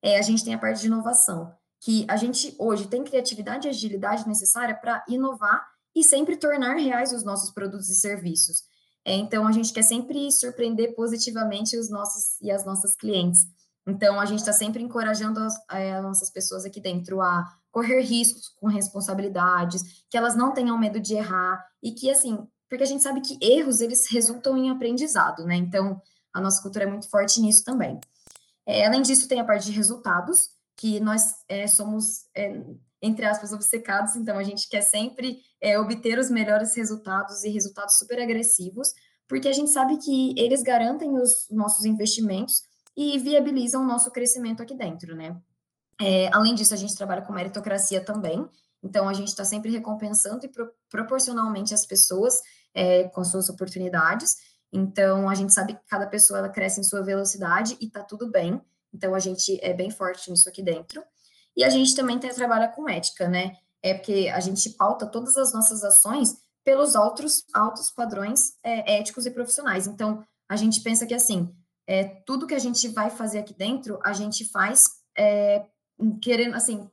É, 0.01 0.17
a 0.17 0.23
gente 0.23 0.45
tem 0.45 0.55
a 0.55 0.59
parte 0.59 0.81
de 0.81 0.87
inovação, 0.87 1.53
que 1.81 2.07
a 2.09 2.17
gente 2.17 2.55
hoje 2.57 2.87
tem 2.87 3.03
criatividade 3.03 3.67
e 3.67 3.71
agilidade 3.71 4.29
necessária 4.29 4.77
para 4.77 5.05
inovar 5.09 5.61
e 5.93 6.05
sempre 6.05 6.37
tornar 6.37 6.77
reais 6.77 7.13
os 7.13 7.25
nossos 7.25 7.51
produtos 7.51 7.89
e 7.89 7.97
serviços. 7.97 8.63
É, 9.05 9.15
então, 9.15 9.45
a 9.45 9.51
gente 9.51 9.73
quer 9.73 9.83
sempre 9.83 10.31
surpreender 10.31 10.95
positivamente 10.95 11.77
os 11.77 11.91
nossos 11.91 12.41
e 12.41 12.49
as 12.49 12.65
nossas 12.65 12.95
clientes. 12.95 13.41
Então, 13.85 14.21
a 14.21 14.25
gente 14.25 14.39
está 14.39 14.53
sempre 14.53 14.85
encorajando 14.85 15.41
as, 15.41 15.55
é, 15.73 15.95
as, 15.97 16.03
nossas 16.05 16.31
pessoas 16.31 16.65
aqui 16.65 16.81
dentro 16.81 17.21
a 17.21 17.45
correr 17.79 18.01
riscos 18.01 18.49
com 18.61 18.67
responsabilidades, 18.67 20.03
que 20.11 20.19
elas 20.19 20.35
não 20.35 20.53
tenham 20.53 20.77
medo 20.77 20.99
de 20.99 21.15
errar 21.15 21.65
e 21.81 21.93
que, 21.93 22.11
assim, 22.11 22.37
porque 22.69 22.83
a 22.83 22.87
gente 22.87 23.05
sabe 23.05 23.21
que 23.21 23.39
erros, 23.41 23.81
eles 23.81 24.11
resultam 24.11 24.59
em 24.59 24.69
aprendizado, 24.69 25.45
né? 25.45 25.55
Então, 25.55 26.03
a 26.35 26.41
nossa 26.41 26.61
cultura 26.61 26.85
é 26.85 26.89
muito 26.89 27.09
forte 27.09 27.41
nisso 27.41 27.63
também. 27.65 28.01
É, 28.67 28.85
além 28.85 29.01
disso, 29.01 29.29
tem 29.29 29.39
a 29.39 29.45
parte 29.45 29.67
de 29.67 29.71
resultados, 29.71 30.51
que 30.77 30.99
nós 30.99 31.37
é, 31.49 31.69
somos, 31.69 32.27
é, 32.35 32.61
entre 33.01 33.25
aspas, 33.25 33.53
obcecados, 33.53 34.17
então 34.17 34.37
a 34.37 34.43
gente 34.43 34.69
quer 34.69 34.83
sempre 34.83 35.39
é, 35.61 35.79
obter 35.79 36.19
os 36.19 36.29
melhores 36.29 36.75
resultados 36.75 37.45
e 37.45 37.49
resultados 37.49 37.97
super 37.97 38.21
agressivos, 38.21 38.93
porque 39.29 39.47
a 39.47 39.53
gente 39.53 39.71
sabe 39.71 39.99
que 39.99 40.35
eles 40.37 40.65
garantem 40.65 41.17
os 41.17 41.47
nossos 41.49 41.85
investimentos 41.85 42.63
e 42.97 43.17
viabilizam 43.21 43.85
o 43.85 43.87
nosso 43.87 44.11
crescimento 44.11 44.65
aqui 44.65 44.75
dentro, 44.75 45.15
né? 45.15 45.41
É, 46.01 46.29
além 46.33 46.55
disso, 46.55 46.75
a 46.75 46.77
gente 46.77 46.95
trabalha 46.95 47.23
com 47.23 47.33
meritocracia 47.33 48.01
também, 48.01 48.49
então 48.83 49.09
a 49.09 49.13
gente 49.13 49.29
está 49.29 49.45
sempre 49.45 49.71
recompensando 49.71 50.45
e 50.47 50.49
pro, 50.49 50.73
proporcionalmente 50.89 51.75
as 51.75 51.85
pessoas 51.85 52.41
é, 52.75 53.05
com 53.09 53.21
as 53.21 53.29
suas 53.29 53.49
oportunidades. 53.49 54.37
Então 54.73 55.29
a 55.29 55.35
gente 55.35 55.53
sabe 55.53 55.75
que 55.75 55.81
cada 55.89 56.07
pessoa 56.07 56.39
ela 56.39 56.49
cresce 56.49 56.81
em 56.81 56.85
sua 56.85 57.03
velocidade 57.03 57.77
e 57.81 57.89
tá 57.91 58.03
tudo 58.03 58.31
bem. 58.31 58.61
Então 58.93 59.15
a 59.15 59.19
gente 59.19 59.59
é 59.63 59.73
bem 59.73 59.91
forte 59.91 60.31
nisso 60.31 60.49
aqui 60.49 60.63
dentro. 60.63 61.03
E 61.57 61.65
a 61.65 61.71
gente 61.71 61.95
também 61.95 62.19
tem, 62.19 62.33
trabalha 62.33 62.69
com 62.69 62.89
ética, 62.89 63.29
né? 63.29 63.57
É 63.83 63.95
porque 63.95 64.31
a 64.33 64.41
gente 64.41 64.71
pauta 64.71 65.07
todas 65.07 65.37
as 65.37 65.53
nossas 65.53 65.83
ações 65.83 66.37
pelos 66.65 66.95
altos, 66.95 67.45
altos 67.55 67.91
padrões 67.91 68.53
é, 68.63 68.99
éticos 68.99 69.27
e 69.27 69.31
profissionais. 69.31 69.87
Então 69.87 70.23
a 70.49 70.57
gente 70.57 70.81
pensa 70.83 71.07
que 71.07 71.15
assim, 71.15 71.53
é, 71.87 72.05
tudo 72.27 72.47
que 72.47 72.55
a 72.55 72.59
gente 72.59 72.87
vai 72.89 73.11
fazer 73.11 73.39
aqui 73.39 73.55
dentro, 73.55 73.99
a 74.05 74.13
gente 74.13 74.45
faz 74.51 74.85
é, 75.17 75.67
querendo, 76.23 76.55
assim, 76.55 76.89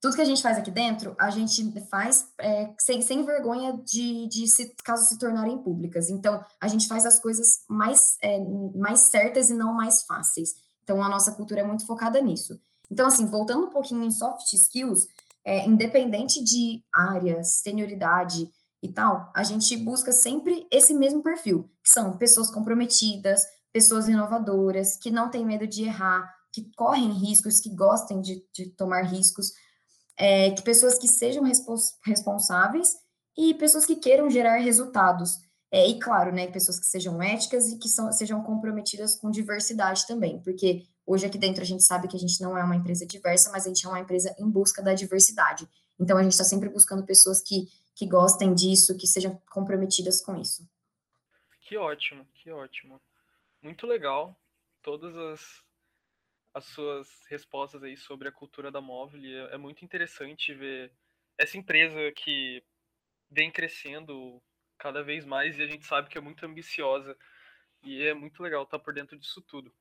tudo 0.00 0.16
que 0.16 0.22
a 0.22 0.26
gente 0.26 0.42
faz 0.42 0.56
aqui 0.56 0.70
dentro, 0.70 1.14
a 1.18 1.30
gente 1.30 1.72
faz 1.88 2.32
é, 2.38 2.72
sem, 2.78 3.02
sem 3.02 3.24
vergonha 3.24 3.78
de, 3.84 4.26
de 4.28 4.48
se, 4.48 4.74
caso 4.82 5.04
se 5.04 5.18
tornarem 5.18 5.58
públicas. 5.58 6.08
Então, 6.08 6.42
a 6.60 6.68
gente 6.68 6.88
faz 6.88 7.04
as 7.04 7.20
coisas 7.20 7.64
mais, 7.68 8.16
é, 8.22 8.38
mais 8.74 9.00
certas 9.00 9.50
e 9.50 9.54
não 9.54 9.74
mais 9.74 10.02
fáceis. 10.04 10.54
Então, 10.82 11.02
a 11.02 11.08
nossa 11.08 11.32
cultura 11.32 11.60
é 11.60 11.64
muito 11.64 11.86
focada 11.86 12.20
nisso. 12.20 12.58
Então, 12.90 13.06
assim, 13.06 13.26
voltando 13.26 13.66
um 13.66 13.70
pouquinho 13.70 14.02
em 14.02 14.10
soft 14.10 14.52
skills, 14.52 15.06
é, 15.44 15.66
independente 15.66 16.42
de 16.42 16.82
área, 16.92 17.44
senioridade, 17.44 18.50
e 18.82 18.88
tal, 18.88 19.30
a 19.34 19.42
gente 19.42 19.76
busca 19.76 20.10
sempre 20.10 20.66
esse 20.70 20.94
mesmo 20.94 21.22
perfil, 21.22 21.70
que 21.82 21.90
são 21.90 22.16
pessoas 22.16 22.50
comprometidas, 22.50 23.44
pessoas 23.72 24.08
inovadoras, 24.08 24.96
que 24.96 25.10
não 25.10 25.30
têm 25.30 25.44
medo 25.44 25.66
de 25.66 25.84
errar, 25.84 26.34
que 26.52 26.70
correm 26.76 27.12
riscos, 27.12 27.60
que 27.60 27.74
gostem 27.74 28.20
de, 28.20 28.44
de 28.52 28.70
tomar 28.70 29.02
riscos, 29.02 29.52
é, 30.16 30.50
que 30.50 30.62
pessoas 30.62 30.98
que 30.98 31.08
sejam 31.08 31.42
respons 31.42 31.96
responsáveis 32.04 32.96
e 33.36 33.54
pessoas 33.54 33.86
que 33.86 33.96
queiram 33.96 34.28
gerar 34.28 34.56
resultados. 34.58 35.38
É, 35.72 35.88
e 35.88 35.98
claro, 36.00 36.32
né, 36.32 36.48
pessoas 36.48 36.80
que 36.80 36.86
sejam 36.86 37.22
éticas 37.22 37.68
e 37.68 37.78
que 37.78 37.88
são, 37.88 38.10
sejam 38.12 38.42
comprometidas 38.42 39.16
com 39.16 39.30
diversidade 39.30 40.06
também, 40.06 40.40
porque 40.42 40.82
hoje 41.06 41.26
aqui 41.26 41.38
dentro 41.38 41.62
a 41.62 41.66
gente 41.66 41.84
sabe 41.84 42.08
que 42.08 42.16
a 42.16 42.20
gente 42.20 42.40
não 42.40 42.58
é 42.58 42.64
uma 42.64 42.74
empresa 42.74 43.06
diversa, 43.06 43.50
mas 43.52 43.64
a 43.64 43.68
gente 43.68 43.86
é 43.86 43.88
uma 43.88 44.00
empresa 44.00 44.34
em 44.38 44.50
busca 44.50 44.82
da 44.82 44.94
diversidade. 44.94 45.68
Então 45.98 46.18
a 46.18 46.22
gente 46.22 46.32
está 46.32 46.44
sempre 46.44 46.68
buscando 46.68 47.04
pessoas 47.04 47.40
que 47.40 47.68
que 48.00 48.06
gostem 48.06 48.54
disso, 48.54 48.96
que 48.96 49.06
sejam 49.06 49.36
comprometidas 49.50 50.22
com 50.22 50.34
isso. 50.34 50.66
Que 51.60 51.76
ótimo, 51.76 52.26
que 52.32 52.50
ótimo. 52.50 52.98
Muito 53.62 53.86
legal 53.86 54.34
todas 54.82 55.14
as, 55.14 55.62
as 56.54 56.64
suas 56.66 57.08
respostas 57.28 57.82
aí 57.82 57.96
sobre 57.96 58.28
a 58.28 58.32
cultura 58.32 58.70
da 58.70 58.80
móvel. 58.80 59.20
É, 59.48 59.54
é 59.54 59.58
muito 59.58 59.84
interessante 59.84 60.54
ver 60.54 60.92
essa 61.38 61.56
empresa 61.56 62.12
que 62.12 62.62
vem 63.30 63.50
crescendo 63.50 64.42
cada 64.78 65.02
vez 65.02 65.24
mais 65.24 65.58
e 65.58 65.62
a 65.62 65.66
gente 65.66 65.86
sabe 65.86 66.08
que 66.08 66.18
é 66.18 66.20
muito 66.20 66.44
ambiciosa. 66.44 67.16
E 67.82 68.02
é 68.04 68.14
muito 68.14 68.42
legal 68.42 68.64
estar 68.64 68.78
por 68.78 68.92
dentro 68.94 69.18
disso 69.18 69.42
tudo. 69.42 69.72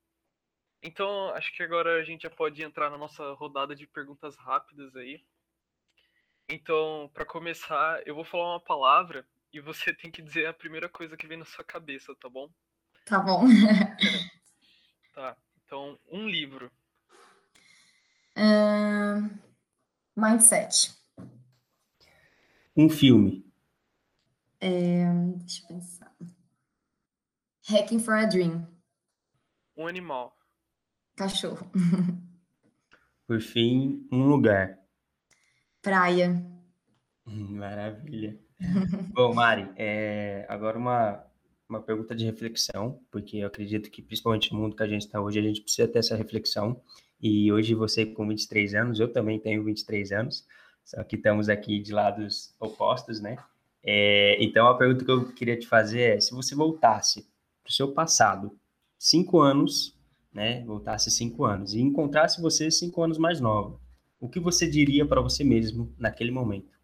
Então, 0.81 1.29
acho 1.35 1.53
que 1.53 1.63
agora 1.63 1.99
a 1.99 2.03
gente 2.03 2.23
já 2.23 2.29
pode 2.29 2.63
entrar 2.63 2.89
na 2.89 2.97
nossa 2.97 3.33
rodada 3.33 3.75
de 3.75 3.87
perguntas 3.87 4.35
rápidas 4.37 4.95
aí. 4.95 5.23
Então, 6.49 7.09
para 7.13 7.25
começar, 7.25 8.01
eu 8.07 8.15
vou 8.15 8.23
falar 8.23 8.53
uma 8.53 8.63
palavra 8.63 9.27
e 9.53 9.59
você 9.59 9.93
tem 9.95 10.11
que 10.11 10.21
dizer 10.21 10.47
a 10.47 10.53
primeira 10.53 10.89
coisa 10.89 11.17
que 11.17 11.27
vem 11.27 11.37
na 11.37 11.45
sua 11.45 11.63
cabeça, 11.63 12.15
tá 12.15 12.29
bom? 12.29 12.49
Tá 13.05 13.19
bom. 13.19 13.43
tá. 15.13 15.37
Então, 15.69 15.99
um 16.11 16.27
livro. 16.27 16.71
Uh, 18.35 19.29
mindset. 20.15 20.95
Um 22.75 22.89
filme. 22.89 23.45
É, 24.59 25.05
deixa 25.35 25.61
eu 25.61 25.67
pensar. 25.67 26.11
Hacking 27.69 27.99
for 27.99 28.15
a 28.15 28.25
Dream. 28.25 28.67
Um 29.77 29.85
animal. 29.85 30.35
Cachorro. 31.15 31.71
Por 33.27 33.39
fim, 33.39 34.07
um 34.11 34.27
lugar. 34.27 34.75
Praia. 35.83 36.43
Maravilha. 37.27 38.39
Bom, 39.13 39.35
Mari, 39.35 39.71
é, 39.75 40.47
agora 40.49 40.79
uma, 40.79 41.28
uma 41.69 41.79
pergunta 41.79 42.15
de 42.15 42.25
reflexão, 42.25 42.99
porque 43.11 43.37
eu 43.37 43.47
acredito 43.47 43.91
que, 43.91 44.01
principalmente 44.01 44.51
no 44.51 44.59
mundo 44.59 44.75
que 44.75 44.81
a 44.81 44.87
gente 44.87 45.05
está 45.05 45.21
hoje, 45.21 45.39
a 45.39 45.43
gente 45.43 45.61
precisa 45.61 45.87
ter 45.87 45.99
essa 45.99 46.15
reflexão. 46.15 46.81
E 47.21 47.51
hoje 47.51 47.75
você 47.75 48.05
com 48.05 48.27
23 48.27 48.73
anos, 48.73 48.99
eu 48.99 49.07
também 49.07 49.39
tenho 49.39 49.63
23 49.63 50.11
anos, 50.11 50.47
só 50.83 51.03
que 51.03 51.15
estamos 51.15 51.47
aqui 51.47 51.79
de 51.79 51.93
lados 51.93 52.55
opostos, 52.59 53.21
né? 53.21 53.37
É, 53.83 54.43
então, 54.43 54.67
a 54.67 54.77
pergunta 54.77 55.05
que 55.05 55.11
eu 55.11 55.31
queria 55.33 55.57
te 55.57 55.67
fazer 55.67 56.17
é: 56.17 56.19
se 56.19 56.33
você 56.33 56.55
voltasse 56.55 57.27
para 57.63 57.69
o 57.69 57.73
seu 57.73 57.91
passado, 57.91 58.57
cinco 58.97 59.39
anos, 59.39 59.95
né? 60.33 60.63
Voltasse 60.65 61.11
cinco 61.11 61.45
anos 61.45 61.73
e 61.73 61.79
encontrasse 61.79 62.41
você 62.41 62.71
cinco 62.71 63.03
anos 63.03 63.17
mais 63.17 63.39
nova, 63.39 63.79
o 64.19 64.27
que 64.27 64.39
você 64.39 64.67
diria 64.67 65.05
para 65.05 65.21
você 65.21 65.43
mesmo 65.43 65.93
naquele 65.97 66.31
momento? 66.31 66.78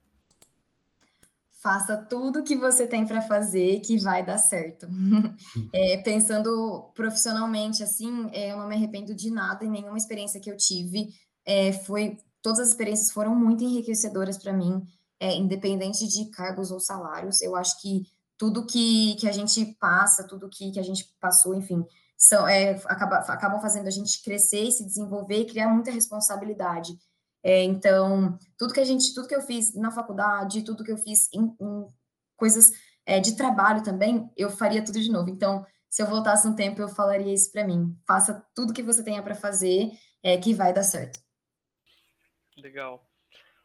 Faça 1.66 1.98
tudo 1.98 2.42
o 2.42 2.44
que 2.44 2.56
você 2.56 2.86
tem 2.86 3.08
para 3.08 3.24
fazer 3.24 3.80
que 3.80 3.98
vai 3.98 4.24
dar 4.24 4.38
certo. 4.38 4.88
É, 5.74 5.98
pensando 5.98 6.92
profissionalmente, 6.94 7.82
assim, 7.82 8.30
é, 8.32 8.52
eu 8.52 8.58
não 8.58 8.68
me 8.68 8.76
arrependo 8.76 9.16
de 9.16 9.32
nada 9.32 9.66
e 9.66 9.70
nenhuma 9.70 9.98
experiência 9.98 10.40
que 10.40 10.52
eu 10.52 10.56
tive 10.56 11.10
é, 11.44 11.74
foi. 11.74 12.18
Todas 12.44 12.60
as 12.60 12.68
experiências 12.68 13.10
foram 13.10 13.36
muito 13.36 13.64
enriquecedoras 13.64 14.38
para 14.38 14.54
mim, 14.54 14.86
é, 15.20 15.36
independente 15.36 16.08
de 16.08 16.30
cargos 16.30 16.70
ou 16.70 16.80
salários. 16.80 17.42
Eu 17.42 17.56
acho 17.56 17.82
que 17.82 18.04
tudo 18.38 18.68
que, 18.68 19.16
que 19.16 19.28
a 19.28 19.32
gente 19.32 19.66
passa, 19.80 20.28
tudo 20.28 20.50
que, 20.52 20.70
que 20.72 20.80
a 20.80 20.84
gente 20.84 21.04
passou, 21.20 21.56
enfim, 21.56 21.84
são, 22.16 22.48
é, 22.48 22.80
acaba, 22.86 23.18
acabam 23.18 23.60
fazendo 23.60 23.88
a 23.88 23.92
gente 23.92 24.22
crescer, 24.22 24.70
se 24.70 24.86
desenvolver 24.86 25.40
e 25.40 25.48
criar 25.48 25.70
muita 25.70 25.90
responsabilidade. 25.90 26.96
É, 27.46 27.62
então, 27.62 28.40
tudo 28.58 28.74
que 28.74 28.80
a 28.80 28.84
gente, 28.84 29.14
tudo 29.14 29.28
que 29.28 29.36
eu 29.36 29.42
fiz 29.42 29.76
na 29.76 29.92
faculdade, 29.92 30.66
tudo 30.66 30.84
que 30.84 30.92
eu 30.92 30.98
fiz 30.98 31.32
em, 31.32 31.56
em 31.62 31.86
coisas 32.36 32.72
é, 33.06 33.20
de 33.20 33.38
trabalho 33.38 33.84
também, 33.84 34.28
eu 34.36 34.50
faria 34.50 34.84
tudo 34.84 35.00
de 35.00 35.12
novo. 35.12 35.30
Então, 35.30 35.64
se 35.88 36.02
eu 36.02 36.08
voltasse 36.08 36.50
no 36.50 36.56
tempo, 36.56 36.82
eu 36.82 36.90
falaria 36.90 37.32
isso 37.32 37.52
para 37.52 37.64
mim. 37.64 37.96
Faça 38.08 38.44
tudo 38.56 38.74
que 38.74 38.82
você 38.82 39.04
tenha 39.04 39.22
para 39.22 39.36
fazer, 39.36 39.92
é, 40.24 40.40
que 40.40 40.56
vai 40.56 40.74
dar 40.74 40.82
certo. 40.82 41.20
Legal. 42.58 43.08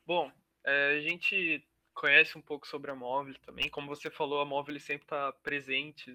Bom, 0.04 0.30
é, 0.62 0.98
a 0.98 1.00
gente 1.00 1.66
conhece 1.94 2.36
um 2.36 2.42
pouco 2.42 2.68
sobre 2.68 2.90
a 2.90 2.94
Móvel 2.94 3.34
também. 3.46 3.70
Como 3.70 3.88
você 3.88 4.10
falou, 4.10 4.42
a 4.42 4.44
Móvel 4.44 4.78
sempre 4.78 5.06
está 5.06 5.32
presente 5.42 6.14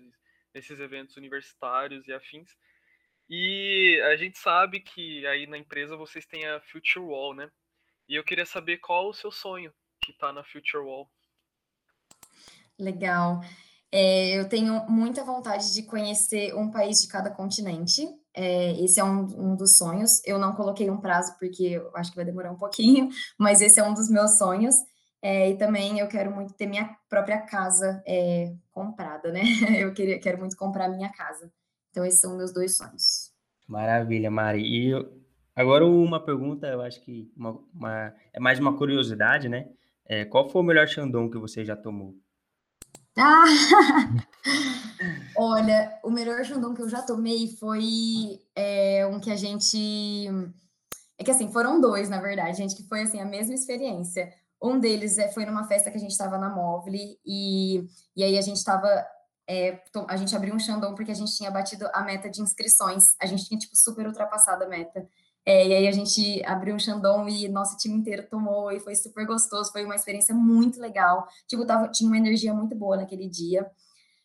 nesses 0.53 0.79
eventos 0.79 1.17
universitários 1.17 2.07
e 2.07 2.13
afins. 2.13 2.55
E 3.29 3.99
a 4.05 4.15
gente 4.15 4.37
sabe 4.37 4.79
que 4.79 5.25
aí 5.27 5.47
na 5.47 5.57
empresa 5.57 5.97
vocês 5.97 6.25
têm 6.25 6.45
a 6.45 6.61
Future 6.61 7.03
Wall, 7.03 7.35
né? 7.35 7.49
E 8.07 8.15
eu 8.15 8.23
queria 8.23 8.45
saber 8.45 8.77
qual 8.77 9.09
o 9.09 9.13
seu 9.13 9.31
sonho 9.31 9.73
que 10.01 10.11
está 10.11 10.31
na 10.31 10.43
Future 10.43 10.83
Wall. 10.83 11.09
Legal. 12.77 13.41
É, 13.91 14.37
eu 14.37 14.47
tenho 14.47 14.85
muita 14.89 15.23
vontade 15.23 15.73
de 15.73 15.83
conhecer 15.83 16.53
um 16.53 16.69
país 16.69 17.01
de 17.01 17.07
cada 17.07 17.31
continente. 17.31 18.05
É, 18.33 18.71
esse 18.83 18.99
é 18.99 19.03
um, 19.03 19.21
um, 19.21 19.55
dos 19.55 19.77
sonhos. 19.77 20.21
Eu 20.25 20.37
não 20.37 20.53
coloquei 20.53 20.89
um 20.89 20.99
prazo 20.99 21.35
porque 21.39 21.63
eu 21.63 21.95
acho 21.95 22.11
que 22.11 22.17
vai 22.17 22.25
demorar 22.25 22.51
um 22.51 22.57
pouquinho, 22.57 23.09
mas 23.39 23.61
esse 23.61 23.79
é 23.79 23.83
um 23.83 23.93
dos 23.93 24.09
meus 24.09 24.37
sonhos. 24.37 24.75
É, 25.21 25.49
e 25.49 25.57
também 25.57 25.99
eu 25.99 26.07
quero 26.07 26.29
muito 26.29 26.53
ter 26.53 26.67
minha 26.67 26.95
própria 27.09 27.41
casa 27.41 28.03
é, 28.05 28.53
comprada, 28.71 29.31
né? 29.31 29.41
Eu 29.79 29.91
queria, 29.91 30.19
quero 30.19 30.37
muito 30.37 30.55
comprar 30.55 30.87
minha 30.87 31.11
casa. 31.11 31.51
Então, 31.95 32.05
esses 32.05 32.19
são 32.19 32.35
meus 32.35 32.51
dois 32.51 32.75
sonhos. 32.75 33.31
Maravilha, 33.65 34.29
Mari. 34.29 34.61
E 34.61 34.89
eu, 34.89 35.09
agora 35.55 35.85
uma 35.85 36.19
pergunta, 36.19 36.67
eu 36.67 36.81
acho 36.81 36.99
que 36.99 37.31
uma, 37.37 37.57
uma, 37.73 38.13
é 38.33 38.39
mais 38.39 38.59
uma 38.59 38.75
curiosidade, 38.75 39.47
né? 39.47 39.69
É, 40.05 40.25
qual 40.25 40.49
foi 40.49 40.61
o 40.61 40.65
melhor 40.65 40.89
Xandão 40.89 41.29
que 41.29 41.37
você 41.37 41.63
já 41.63 41.73
tomou? 41.73 42.13
Ah! 43.17 43.45
Olha, 45.39 45.97
o 46.03 46.11
melhor 46.11 46.43
Xandão 46.43 46.73
que 46.73 46.81
eu 46.81 46.89
já 46.89 47.01
tomei 47.01 47.55
foi 47.55 48.41
é, 48.53 49.07
um 49.07 49.17
que 49.17 49.31
a 49.31 49.37
gente. 49.37 50.27
É 51.17 51.23
que 51.23 51.31
assim, 51.31 51.49
foram 51.49 51.79
dois, 51.79 52.09
na 52.09 52.19
verdade, 52.19 52.57
gente, 52.57 52.75
que 52.75 52.83
foi 52.89 53.03
assim, 53.03 53.21
a 53.21 53.25
mesma 53.25 53.53
experiência. 53.53 54.33
Um 54.61 54.77
deles 54.81 55.17
é, 55.17 55.29
foi 55.29 55.45
numa 55.45 55.65
festa 55.65 55.89
que 55.89 55.95
a 55.95 55.99
gente 55.99 56.11
estava 56.11 56.37
na 56.37 56.49
Móvel 56.49 56.93
e, 57.25 57.87
e 58.17 58.21
aí 58.21 58.37
a 58.37 58.41
gente 58.41 58.57
estava. 58.57 58.85
É, 59.47 59.81
a 60.07 60.17
gente 60.17 60.35
abriu 60.35 60.55
um 60.55 60.59
Xandão 60.59 60.95
porque 60.95 61.11
a 61.11 61.15
gente 61.15 61.35
tinha 61.35 61.51
batido 61.51 61.87
a 61.93 62.01
meta 62.01 62.29
de 62.29 62.41
inscrições. 62.41 63.15
A 63.19 63.25
gente 63.25 63.45
tinha, 63.45 63.59
tipo, 63.59 63.75
super 63.75 64.07
ultrapassado 64.07 64.63
a 64.63 64.67
meta. 64.67 65.07
É, 65.45 65.67
e 65.67 65.73
aí 65.73 65.87
a 65.87 65.91
gente 65.91 66.43
abriu 66.45 66.73
um 66.73 66.79
Xandão 66.79 67.29
e 67.29 67.47
nosso 67.47 67.77
time 67.77 67.95
inteiro 67.95 68.27
tomou 68.27 68.71
e 68.71 68.79
foi 68.79 68.95
super 68.95 69.25
gostoso. 69.25 69.71
Foi 69.71 69.85
uma 69.85 69.95
experiência 69.95 70.33
muito 70.33 70.79
legal. 70.79 71.27
Tipo, 71.47 71.65
tava, 71.65 71.87
tinha 71.89 72.07
uma 72.07 72.17
energia 72.17 72.53
muito 72.53 72.75
boa 72.75 72.97
naquele 72.97 73.27
dia. 73.29 73.69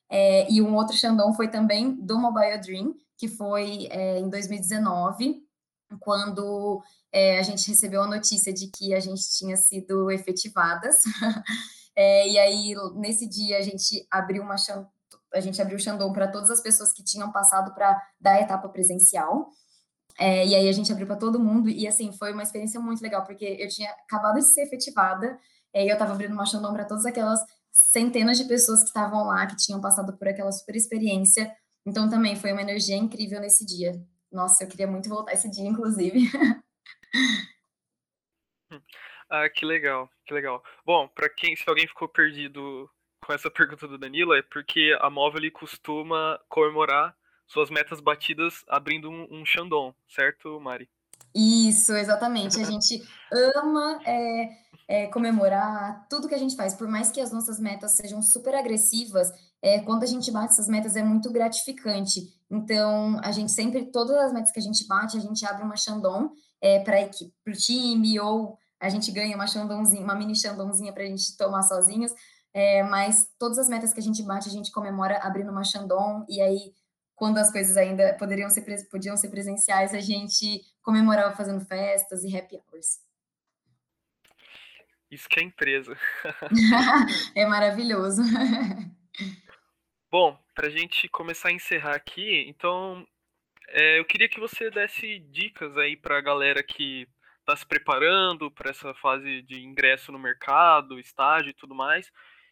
É, 0.09 0.51
e 0.51 0.63
um 0.63 0.75
outro 0.75 0.97
Xandão 0.97 1.35
foi 1.35 1.49
também 1.49 1.95
do 1.95 2.19
Mobile 2.19 2.59
Dream, 2.59 2.95
que 3.17 3.29
foi 3.29 3.87
é, 3.91 4.19
em 4.19 4.29
2019 4.29 5.47
quando 5.99 6.83
é, 7.13 7.39
a 7.39 7.43
gente 7.43 7.69
recebeu 7.69 8.03
a 8.03 8.07
notícia 8.07 8.53
de 8.53 8.69
que 8.69 8.95
a 8.95 9.01
gente 9.01 9.23
tinha 9.37 9.57
sido 9.57 10.11
efetivadas. 10.11 11.03
é, 11.97 12.29
e 12.29 12.39
aí, 12.39 12.75
nesse 12.95 13.27
dia, 13.27 13.59
a 13.59 13.63
gente 13.63 14.07
abriu 14.11 14.43
uma 14.43 14.57
a 15.33 15.41
gente 15.41 15.61
abriu 15.61 15.77
o 15.77 15.81
Xandão 15.81 16.13
para 16.13 16.29
todas 16.29 16.51
as 16.51 16.61
pessoas 16.61 16.93
que 16.93 17.05
tinham 17.05 17.31
passado 17.31 17.73
para 17.75 18.01
dar 18.21 18.33
a 18.33 18.41
etapa 18.41 18.69
presencial. 18.69 19.51
É, 20.19 20.47
e 20.47 20.55
aí 20.55 20.69
a 20.69 20.73
gente 20.73 20.93
abriu 20.93 21.07
para 21.07 21.17
todo 21.17 21.41
mundo, 21.41 21.69
e 21.69 21.87
assim, 21.87 22.13
foi 22.13 22.33
uma 22.33 22.43
experiência 22.43 22.79
muito 22.81 23.01
legal, 23.01 23.25
porque 23.25 23.45
eu 23.59 23.69
tinha 23.69 23.91
acabado 23.91 24.35
de 24.35 24.43
ser 24.43 24.63
efetivada, 24.63 25.39
é, 25.73 25.85
e 25.85 25.89
eu 25.89 25.95
estava 25.95 26.13
abrindo 26.13 26.33
uma 26.33 26.45
Xandão 26.45 26.75
para 26.75 26.85
todas 26.85 27.07
aquelas 27.07 27.41
centenas 27.71 28.37
de 28.37 28.45
pessoas 28.45 28.81
que 28.81 28.89
estavam 28.89 29.25
lá, 29.27 29.47
que 29.47 29.57
tinham 29.57 29.81
passado 29.81 30.17
por 30.19 30.29
aquela 30.29 30.53
super 30.53 30.77
experiência. 30.77 31.51
Então 31.87 32.11
também 32.11 32.37
foi 32.37 32.53
uma 32.53 32.63
energia 32.63 32.97
incrível 32.97 33.41
nesse 33.41 33.65
dia. 33.65 33.93
Nossa, 34.31 34.65
eu 34.65 34.69
queria 34.69 34.87
muito 34.87 35.09
voltar 35.09 35.33
esse 35.33 35.51
dia, 35.51 35.67
inclusive. 35.67 36.29
ah, 39.31 39.49
que 39.49 39.65
legal, 39.65 40.11
que 40.27 40.35
legal. 40.35 40.63
Bom, 40.85 41.09
para 41.09 41.29
quem, 41.31 41.57
se 41.57 41.65
alguém 41.67 41.87
ficou 41.87 42.09
perdido 42.09 42.91
com 43.25 43.33
essa 43.33 43.51
pergunta 43.51 43.87
do 43.87 43.99
Danilo, 43.99 44.35
é 44.35 44.43
porque 44.43 44.97
a 45.01 45.11
Móvel 45.11 45.51
costuma 45.53 46.41
comemorar 46.49 47.15
suas 47.47 47.71
metas 47.71 48.01
batidas 48.01 48.65
abrindo 48.69 49.11
um, 49.11 49.27
um 49.31 49.45
Xandão, 49.45 49.95
certo, 50.09 50.61
Mari? 50.61 50.89
Isso, 51.35 51.93
exatamente. 51.93 52.61
A 52.61 52.65
gente 52.65 53.03
ama 53.33 54.01
é, 54.05 54.51
é, 54.89 55.07
comemorar 55.09 56.07
tudo 56.09 56.29
que 56.29 56.35
a 56.35 56.39
gente 56.39 56.57
faz, 56.57 56.75
por 56.75 56.89
mais 56.89 57.11
que 57.11 57.21
as 57.21 57.33
nossas 57.33 57.61
metas 57.61 57.97
sejam 57.97 58.23
super 58.23 58.55
agressivas, 58.55 59.31
é, 59.63 59.81
quando 59.81 60.03
a 60.03 60.07
gente 60.07 60.31
bate 60.31 60.53
essas 60.53 60.69
metas 60.69 60.97
é 60.97 61.03
muito 61.03 61.31
gratificante. 61.31 62.33
Então, 62.51 63.21
a 63.23 63.31
gente 63.31 63.53
sempre, 63.53 63.87
todas 63.87 64.17
as 64.17 64.33
metas 64.33 64.51
que 64.51 64.59
a 64.59 64.63
gente 64.63 64.87
bate, 64.87 65.17
a 65.17 65.21
gente 65.21 65.45
abre 65.47 65.63
uma 65.63 65.77
Xandão 65.77 66.33
é, 66.61 66.81
para 66.81 67.09
o 67.47 67.53
time, 67.53 68.19
ou 68.19 68.59
a 68.81 68.89
gente 68.89 69.13
ganha 69.13 69.37
uma 69.37 69.47
Xandãozinha, 69.47 70.03
uma 70.03 70.15
mini 70.15 70.35
Xandãozinha 70.35 70.93
para 70.93 71.05
a 71.05 71.07
gente 71.07 71.37
tomar 71.37 71.63
sozinhos. 71.63 72.13
É, 72.53 72.83
mas 72.83 73.33
todas 73.39 73.59
as 73.59 73.69
metas 73.69 73.93
que 73.93 74.01
a 74.01 74.03
gente 74.03 74.23
bate, 74.23 74.49
a 74.49 74.53
gente 74.53 74.73
comemora 74.73 75.19
abrindo 75.19 75.51
uma 75.51 75.65
Xandão, 75.65 76.27
e 76.29 76.41
aí, 76.41 76.75
quando 77.15 77.39
as 77.39 77.51
coisas 77.51 77.77
ainda 77.77 78.15
poderiam 78.19 78.51
ser, 78.51 78.65
podiam 78.91 79.17
ser 79.17 79.29
presenciais, 79.29 79.95
a 79.95 80.01
gente 80.01 80.63
comemorava 80.83 81.37
fazendo 81.37 81.65
festas 81.65 82.25
e 82.25 82.37
happy 82.37 82.57
hours. 82.57 83.01
Isso 85.11 85.29
que 85.29 85.41
é 85.41 85.43
empresa. 85.43 85.97
é 87.35 87.47
maravilhoso. 87.47 88.23
Bom, 90.11 90.39
para 90.55 90.67
a 90.69 90.71
gente 90.71 91.09
começar 91.09 91.49
a 91.49 91.53
encerrar 91.53 91.95
aqui, 91.95 92.45
então 92.49 93.07
é, 93.69 93.99
eu 93.99 94.05
queria 94.05 94.29
que 94.29 94.41
você 94.41 94.71
desse 94.71 95.21
dicas 95.31 95.77
aí 95.77 95.97
para 95.97 96.19
a 96.19 96.21
galera 96.21 96.63
que 96.63 97.09
está 97.41 97.57
se 97.57 97.67
preparando 97.67 98.51
para 98.51 98.71
essa 98.71 98.95
fase 98.95 99.43
de 99.43 99.63
ingresso 99.63 100.13
no 100.13 100.19
mercado, 100.19 100.99
estágio 100.99 101.51
e 101.51 101.55
tudo 101.55 101.75
mais, 101.75 102.11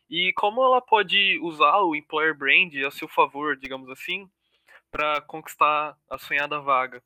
e 0.09 0.33
como 0.35 0.63
ela 0.63 0.81
pode 0.81 1.39
usar 1.43 1.79
o 1.83 1.95
employer 1.95 2.37
brand 2.37 2.73
a 2.87 2.91
seu 2.91 3.09
favor, 3.09 3.57
digamos 3.57 3.91
assim, 3.91 4.29
para 4.91 5.21
conquistar 5.23 5.97
a 6.11 6.19
sonhada 6.19 6.61
vaga. 6.61 7.03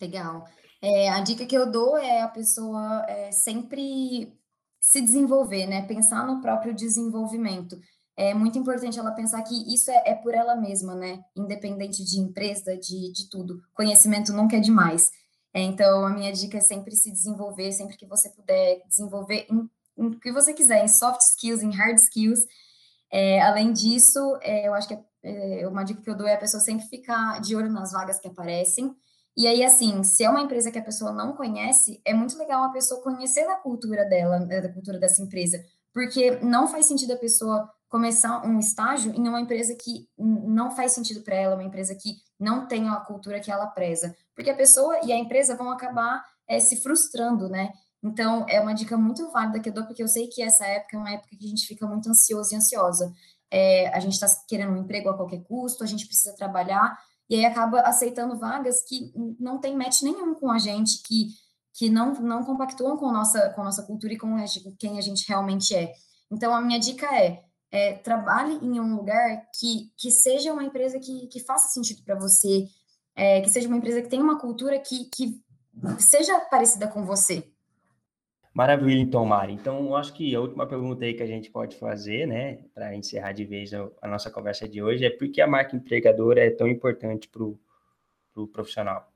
Legal. 0.00 0.48
É, 0.80 1.08
a 1.10 1.20
dica 1.20 1.46
que 1.46 1.56
eu 1.56 1.70
dou 1.70 1.96
é 1.96 2.22
a 2.22 2.28
pessoa 2.28 3.04
é, 3.08 3.30
sempre 3.30 4.36
se 4.80 5.00
desenvolver, 5.00 5.66
né? 5.66 5.86
Pensar 5.86 6.26
no 6.26 6.40
próprio 6.40 6.74
desenvolvimento 6.74 7.78
é 8.16 8.34
muito 8.34 8.58
importante 8.58 8.98
ela 8.98 9.12
pensar 9.12 9.42
que 9.42 9.54
isso 9.72 9.90
é, 9.90 10.02
é, 10.06 10.14
por 10.14 10.34
ela 10.34 10.54
mesma, 10.54 10.94
né? 10.94 11.24
Independente 11.34 12.04
de 12.04 12.18
empresa, 12.18 12.76
de, 12.76 13.12
de 13.12 13.28
tudo. 13.30 13.62
Conhecimento 13.72 14.32
nunca 14.32 14.56
é 14.56 14.60
demais. 14.60 15.10
É, 15.54 15.60
então, 15.60 16.04
a 16.04 16.10
minha 16.10 16.32
dica 16.32 16.58
é 16.58 16.60
sempre 16.60 16.94
se 16.94 17.10
desenvolver, 17.10 17.72
sempre 17.72 17.96
que 17.96 18.06
você 18.06 18.28
puder 18.30 18.82
desenvolver 18.86 19.46
o 19.96 20.10
que 20.18 20.32
você 20.32 20.52
quiser, 20.52 20.84
em 20.84 20.88
soft 20.88 21.20
skills, 21.20 21.62
em 21.62 21.70
hard 21.70 21.96
skills. 21.96 22.40
É, 23.10 23.42
além 23.42 23.72
disso, 23.72 24.38
é, 24.40 24.66
eu 24.66 24.74
acho 24.74 24.88
que 24.88 24.94
é, 24.94 25.62
é, 25.62 25.68
uma 25.68 25.84
dica 25.84 26.02
que 26.02 26.10
eu 26.10 26.16
dou 26.16 26.26
é 26.26 26.34
a 26.34 26.38
pessoa 26.38 26.60
sempre 26.60 26.86
ficar 26.86 27.40
de 27.40 27.54
olho 27.54 27.70
nas 27.70 27.92
vagas 27.92 28.18
que 28.18 28.28
aparecem. 28.28 28.94
E 29.36 29.46
aí, 29.46 29.64
assim, 29.64 30.02
se 30.02 30.24
é 30.24 30.30
uma 30.30 30.40
empresa 30.42 30.70
que 30.70 30.78
a 30.78 30.84
pessoa 30.84 31.12
não 31.12 31.34
conhece, 31.34 32.00
é 32.04 32.12
muito 32.12 32.36
legal 32.36 32.64
a 32.64 32.72
pessoa 32.72 33.02
conhecer 33.02 33.48
a 33.48 33.56
cultura 33.56 34.04
dela, 34.04 34.38
né, 34.40 34.60
da 34.60 34.72
cultura 34.72 34.98
dessa 34.98 35.22
empresa, 35.22 35.62
porque 35.92 36.38
não 36.40 36.66
faz 36.66 36.86
sentido 36.86 37.12
a 37.12 37.16
pessoa 37.16 37.70
começar 37.88 38.44
um 38.46 38.58
estágio 38.58 39.12
em 39.14 39.28
uma 39.28 39.40
empresa 39.40 39.74
que 39.74 40.08
não 40.18 40.70
faz 40.70 40.92
sentido 40.92 41.22
para 41.22 41.36
ela, 41.36 41.54
uma 41.54 41.64
empresa 41.64 41.94
que 41.94 42.16
não 42.38 42.66
tem 42.66 42.88
a 42.88 42.96
cultura 42.96 43.40
que 43.40 43.50
ela 43.50 43.66
preza, 43.66 44.16
porque 44.34 44.50
a 44.50 44.56
pessoa 44.56 44.98
e 45.04 45.12
a 45.12 45.16
empresa 45.16 45.54
vão 45.54 45.70
acabar 45.70 46.24
é, 46.48 46.58
se 46.58 46.76
frustrando, 46.82 47.48
né? 47.48 47.70
Então, 48.02 48.44
é 48.48 48.60
uma 48.60 48.74
dica 48.74 48.96
muito 48.96 49.30
válida 49.30 49.60
que 49.60 49.68
eu 49.68 49.72
dou, 49.72 49.84
porque 49.84 50.02
eu 50.02 50.08
sei 50.08 50.26
que 50.26 50.42
essa 50.42 50.66
época 50.66 50.96
é 50.96 50.98
uma 50.98 51.10
época 51.10 51.36
que 51.36 51.44
a 51.44 51.48
gente 51.48 51.66
fica 51.66 51.86
muito 51.86 52.08
ansioso 52.08 52.52
e 52.52 52.56
ansiosa. 52.56 53.12
É, 53.50 53.88
a 53.94 54.00
gente 54.00 54.14
está 54.14 54.26
querendo 54.48 54.72
um 54.72 54.78
emprego 54.78 55.08
a 55.08 55.16
qualquer 55.16 55.42
custo, 55.44 55.84
a 55.84 55.86
gente 55.86 56.06
precisa 56.06 56.34
trabalhar, 56.34 56.98
e 57.30 57.36
aí 57.36 57.44
acaba 57.44 57.80
aceitando 57.82 58.38
vagas 58.38 58.82
que 58.82 59.12
não 59.38 59.58
tem 59.58 59.76
match 59.76 60.02
nenhum 60.02 60.34
com 60.34 60.50
a 60.50 60.58
gente, 60.58 61.02
que, 61.02 61.28
que 61.74 61.88
não, 61.88 62.12
não 62.14 62.42
compactuam 62.44 62.96
com 62.96 63.08
a, 63.08 63.12
nossa, 63.12 63.50
com 63.50 63.62
nossa 63.62 63.82
cultura 63.84 64.12
e 64.14 64.18
com 64.18 64.36
quem 64.78 64.98
a 64.98 65.00
gente 65.00 65.28
realmente 65.28 65.74
é. 65.74 65.92
Então, 66.30 66.54
a 66.54 66.60
minha 66.60 66.80
dica 66.80 67.06
é, 67.14 67.44
é, 67.70 67.92
trabalhe 67.94 68.54
em 68.62 68.80
um 68.80 68.96
lugar 68.96 69.46
que, 69.58 69.92
que 69.96 70.10
seja 70.10 70.52
uma 70.52 70.64
empresa 70.64 70.98
que, 70.98 71.26
que 71.28 71.40
faça 71.40 71.68
sentido 71.68 72.02
para 72.02 72.18
você, 72.18 72.66
é, 73.14 73.40
que 73.42 73.50
seja 73.50 73.68
uma 73.68 73.76
empresa 73.76 74.02
que 74.02 74.08
tenha 74.08 74.24
uma 74.24 74.38
cultura 74.38 74.78
que, 74.78 75.04
que 75.04 75.40
seja 75.98 76.40
parecida 76.40 76.88
com 76.88 77.04
você. 77.04 77.51
Maravilha, 78.54 79.00
então, 79.00 79.24
Mari. 79.24 79.54
Então, 79.54 79.86
eu 79.86 79.96
acho 79.96 80.12
que 80.12 80.34
a 80.34 80.40
última 80.40 80.66
pergunta 80.66 81.04
aí 81.04 81.14
que 81.14 81.22
a 81.22 81.26
gente 81.26 81.50
pode 81.50 81.76
fazer, 81.76 82.26
né, 82.26 82.58
para 82.74 82.94
encerrar 82.94 83.32
de 83.32 83.46
vez 83.46 83.70
a 83.72 84.06
nossa 84.06 84.30
conversa 84.30 84.68
de 84.68 84.82
hoje, 84.82 85.06
é 85.06 85.10
por 85.10 85.30
que 85.30 85.40
a 85.40 85.46
marca 85.46 85.74
empregadora 85.74 86.44
é 86.44 86.50
tão 86.50 86.68
importante 86.68 87.28
para 87.28 87.42
o 87.42 87.58
pro 88.32 88.46
profissional? 88.48 89.10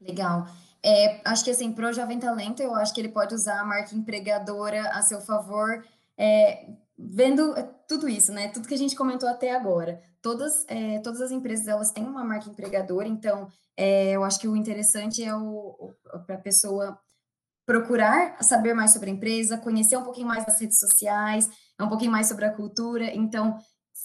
Legal. 0.00 0.46
É, 0.82 1.20
acho 1.24 1.44
que, 1.44 1.50
assim, 1.50 1.72
para 1.72 1.88
o 1.88 1.92
Jovem 1.92 2.18
Talento, 2.18 2.62
eu 2.62 2.74
acho 2.74 2.94
que 2.94 3.00
ele 3.00 3.08
pode 3.08 3.34
usar 3.34 3.60
a 3.60 3.64
marca 3.64 3.94
empregadora 3.94 4.90
a 4.90 5.02
seu 5.02 5.20
favor, 5.20 5.84
é, 6.16 6.68
vendo 6.98 7.54
tudo 7.86 8.08
isso, 8.08 8.32
né? 8.32 8.48
Tudo 8.48 8.68
que 8.68 8.74
a 8.74 8.78
gente 8.78 8.94
comentou 8.94 9.28
até 9.28 9.54
agora. 9.54 10.00
Todas, 10.20 10.64
é, 10.68 11.00
todas 11.00 11.20
as 11.20 11.30
empresas, 11.30 11.66
elas 11.66 11.90
têm 11.90 12.04
uma 12.04 12.24
marca 12.24 12.48
empregadora, 12.48 13.08
então, 13.08 13.48
é, 13.76 14.12
eu 14.12 14.22
acho 14.22 14.38
que 14.38 14.48
o 14.48 14.56
interessante 14.56 15.22
é 15.22 15.34
o 15.34 15.94
para 16.26 16.36
a 16.36 16.40
pessoa 16.40 16.98
procurar 17.68 18.42
saber 18.42 18.72
mais 18.72 18.94
sobre 18.94 19.10
a 19.10 19.12
empresa, 19.12 19.58
conhecer 19.58 19.94
um 19.98 20.02
pouquinho 20.02 20.26
mais 20.26 20.46
das 20.46 20.58
redes 20.58 20.78
sociais, 20.78 21.46
um 21.78 21.86
pouquinho 21.86 22.10
mais 22.10 22.26
sobre 22.26 22.46
a 22.46 22.50
cultura. 22.50 23.14
Então, 23.14 23.58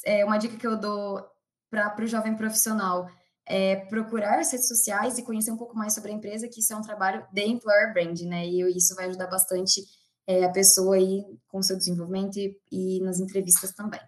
é 0.05 0.25
uma 0.25 0.37
dica 0.37 0.57
que 0.57 0.67
eu 0.67 0.77
dou 0.77 1.25
para 1.71 2.03
o 2.03 2.05
jovem 2.05 2.35
profissional 2.35 3.07
é 3.45 3.77
procurar 3.87 4.39
as 4.39 4.51
redes 4.51 4.67
sociais 4.67 5.17
e 5.17 5.23
conhecer 5.23 5.51
um 5.51 5.57
pouco 5.57 5.77
mais 5.77 5.93
sobre 5.93 6.11
a 6.11 6.13
empresa, 6.13 6.47
que 6.47 6.59
isso 6.59 6.73
é 6.73 6.75
um 6.75 6.81
trabalho 6.81 7.25
de 7.31 7.41
employer 7.41 7.93
brand, 7.93 8.19
né? 8.21 8.45
E 8.45 8.61
isso 8.75 8.95
vai 8.95 9.05
ajudar 9.05 9.27
bastante 9.27 9.81
é, 10.27 10.43
a 10.43 10.49
pessoa 10.49 10.95
aí 10.95 11.23
com 11.47 11.59
o 11.59 11.63
seu 11.63 11.77
desenvolvimento 11.77 12.37
e, 12.37 12.57
e 12.69 12.99
nas 13.01 13.19
entrevistas 13.19 13.73
também. 13.73 13.99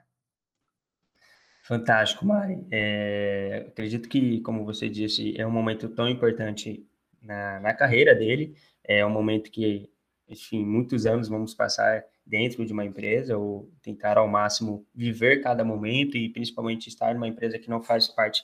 Fantástico, 1.64 2.26
Mari. 2.26 2.66
É, 2.72 3.66
acredito 3.70 4.08
que, 4.08 4.42
como 4.42 4.66
você 4.66 4.90
disse, 4.90 5.34
é 5.40 5.48
um 5.48 5.52
momento 5.52 5.90
tão 5.90 6.08
importante 6.08 6.86
na, 7.22 7.60
na 7.60 7.74
carreira 7.74 8.14
dele, 8.14 8.56
é 8.88 9.06
um 9.06 9.10
momento 9.10 9.52
que, 9.52 9.90
enfim, 10.28 10.66
muitos 10.66 11.06
anos 11.06 11.28
vamos 11.28 11.54
passar 11.54 12.06
dentro 12.26 12.66
de 12.66 12.74
uma 12.74 12.86
empresa 12.86 13.38
ou 13.38 13.72
tentar 13.82 14.18
ao 14.18 14.28
máximo 14.28 14.86
viver 14.94 15.42
cada 15.42 15.64
momento 15.64 16.18
e 16.18 16.30
principalmente 16.30 16.88
estar 16.88 17.14
numa 17.14 17.28
empresa 17.28 17.60
que 17.60 17.70
não 17.70 17.84
faz 17.84 18.08
parte 18.08 18.44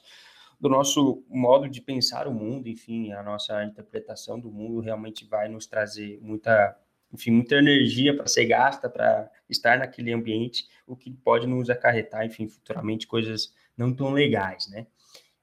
do 0.60 0.70
nosso 0.70 1.24
modo 1.28 1.68
de 1.68 1.82
pensar 1.82 2.28
o 2.28 2.34
mundo, 2.34 2.70
enfim, 2.70 3.12
a 3.14 3.24
nossa 3.24 3.64
interpretação 3.64 4.40
do 4.40 4.52
mundo 4.52 4.80
realmente 4.80 5.26
vai 5.26 5.50
nos 5.50 5.66
trazer 5.66 6.20
muita, 6.22 6.78
enfim, 7.12 7.32
muita 7.32 7.56
energia 7.56 8.16
para 8.16 8.28
ser 8.28 8.46
gasta 8.46 8.88
para 8.88 9.28
estar 9.50 9.80
naquele 9.80 10.14
ambiente, 10.14 10.68
o 10.86 10.96
que 10.96 11.10
pode 11.10 11.48
nos 11.48 11.68
acarretar, 11.68 12.24
enfim, 12.24 12.48
futuramente 12.48 13.08
coisas 13.08 13.56
não 13.76 13.92
tão 13.92 14.12
legais, 14.12 14.70
né? 14.70 14.86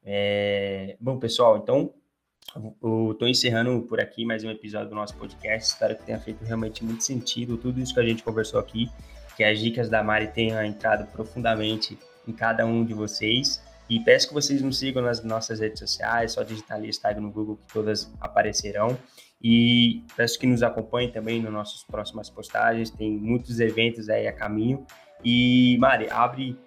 É... 0.05 0.97
Bom, 1.01 1.19
pessoal, 1.19 1.59
então 1.59 1.93
estou 2.57 3.29
encerrando 3.29 3.83
por 3.83 4.01
aqui 4.01 4.25
mais 4.25 4.43
um 4.43 4.51
episódio 4.51 4.89
do 4.89 4.95
nosso 4.95 5.15
podcast. 5.17 5.73
Espero 5.73 5.95
que 5.95 6.03
tenha 6.05 6.19
feito 6.19 6.43
realmente 6.45 6.83
muito 6.83 7.05
sentido 7.05 7.59
tudo 7.59 7.79
isso 7.79 7.93
que 7.93 8.01
a 8.01 8.05
gente 8.05 8.23
conversou 8.23 8.59
aqui, 8.59 8.91
que 9.37 9.45
as 9.45 9.61
dicas 9.61 9.89
da 9.89 10.03
Mari 10.03 10.29
tenham 10.29 10.63
entrado 10.65 11.07
profundamente 11.13 11.99
em 12.27 12.33
cada 12.33 12.65
um 12.65 12.85
de 12.85 12.95
vocês. 12.95 13.63
E 13.89 14.01
peço 14.01 14.29
que 14.29 14.35
vocês 14.35 14.61
nos 14.63 14.79
sigam 14.79 15.03
nas 15.03 15.23
nossas 15.23 15.61
redes 15.61 15.79
sociais, 15.79 16.33
só 16.33 16.43
digitar 16.43 16.83
Instagram 16.85 17.23
no 17.23 17.31
Google 17.31 17.57
que 17.57 17.73
todas 17.73 18.11
aparecerão. 18.21 18.99
E 19.43 20.03
peço 20.17 20.39
que 20.39 20.47
nos 20.47 20.63
acompanhem 20.63 21.11
também 21.11 21.41
nas 21.41 21.53
nossas 21.53 21.85
próximas 21.85 22.29
postagens, 22.29 22.91
tem 22.91 23.11
muitos 23.11 23.61
eventos 23.61 24.09
aí 24.09 24.27
a 24.27 24.33
caminho. 24.33 24.87
E 25.25 25.77
Mari, 25.79 26.09
abre 26.11 26.59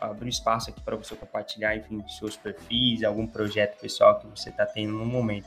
abro 0.00 0.28
espaço 0.28 0.70
aqui 0.70 0.80
para 0.80 0.96
você 0.96 1.14
compartilhar, 1.14 1.76
enfim, 1.76 2.02
seus 2.08 2.36
perfis, 2.36 3.04
algum 3.04 3.26
projeto 3.26 3.78
pessoal 3.80 4.18
que 4.18 4.26
você 4.26 4.50
está 4.50 4.66
tendo 4.66 4.92
no 4.92 5.06
momento. 5.06 5.46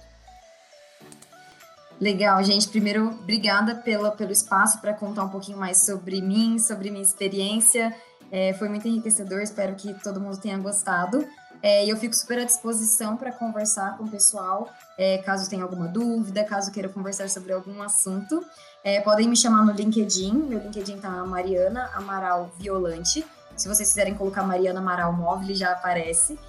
Legal, 2.00 2.42
gente. 2.44 2.70
Primeiro, 2.70 3.10
obrigada 3.10 3.76
pelo, 3.76 4.10
pelo 4.14 4.32
espaço 4.32 4.80
para 4.80 4.94
contar 4.94 5.26
um 5.26 5.30
pouquinho 5.30 5.58
mais 5.58 5.84
sobre 5.86 6.22
mim, 6.22 6.58
sobre 6.58 6.90
minha 6.90 7.04
experiência. 7.04 7.94
É, 8.32 8.54
foi 8.54 8.70
muito 8.70 8.88
enriquecedor, 8.88 9.42
espero 9.42 9.76
que 9.76 9.94
todo 9.96 10.22
mundo 10.22 10.38
tenha 10.38 10.58
gostado. 10.58 11.28
É, 11.62 11.86
eu 11.86 11.98
fico 11.98 12.16
super 12.16 12.40
à 12.40 12.46
disposição 12.46 13.18
para 13.18 13.34
conversar 13.34 13.98
com 13.98 14.06
o 14.06 14.10
pessoal, 14.10 14.70
é, 14.98 15.18
caso 15.18 15.50
tenha 15.50 15.64
alguma 15.64 15.90
dúvida, 15.90 16.44
caso 16.46 16.72
queira 16.72 16.88
conversar 16.88 17.30
sobre 17.30 17.52
algum 17.52 17.82
assunto. 17.82 18.46
É, 18.84 19.02
podem 19.02 19.28
me 19.28 19.36
chamar 19.36 19.66
no 19.66 19.72
LinkedIn, 19.72 20.34
meu 20.34 20.60
LinkedIn 20.60 20.96
está 20.96 21.10
Mariana 21.26 21.90
Amaral 21.94 22.50
Violante. 22.58 23.26
Se 23.56 23.68
vocês 23.68 23.90
quiserem 23.90 24.16
colocar 24.16 24.44
Mariana 24.44 24.80
Amaral 24.80 25.12
Móvel, 25.12 25.54
já 25.54 25.72
aparece. 25.72 26.40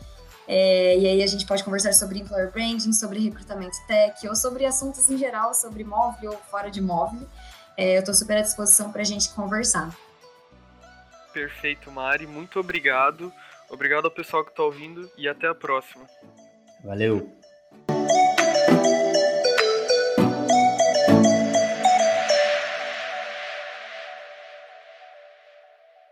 É, 0.46 0.98
e 0.98 1.06
aí 1.06 1.22
a 1.22 1.26
gente 1.26 1.46
pode 1.46 1.62
conversar 1.62 1.92
sobre 1.92 2.18
employer 2.18 2.50
branding, 2.50 2.92
sobre 2.92 3.20
recrutamento 3.20 3.76
tech, 3.86 4.26
ou 4.28 4.34
sobre 4.34 4.64
assuntos 4.64 5.08
em 5.10 5.16
geral, 5.16 5.54
sobre 5.54 5.84
móvel 5.84 6.32
ou 6.32 6.38
fora 6.38 6.70
de 6.70 6.80
móvel. 6.80 7.26
É, 7.76 7.96
eu 7.96 8.00
estou 8.00 8.14
super 8.14 8.36
à 8.36 8.42
disposição 8.42 8.90
para 8.90 9.02
a 9.02 9.04
gente 9.04 9.28
conversar. 9.30 9.94
Perfeito, 11.32 11.90
Mari. 11.90 12.26
Muito 12.26 12.58
obrigado. 12.58 13.32
Obrigado 13.68 14.06
ao 14.06 14.10
pessoal 14.10 14.44
que 14.44 14.50
está 14.50 14.62
ouvindo 14.62 15.08
e 15.16 15.28
até 15.28 15.46
a 15.46 15.54
próxima. 15.54 16.04
Valeu. 16.84 17.32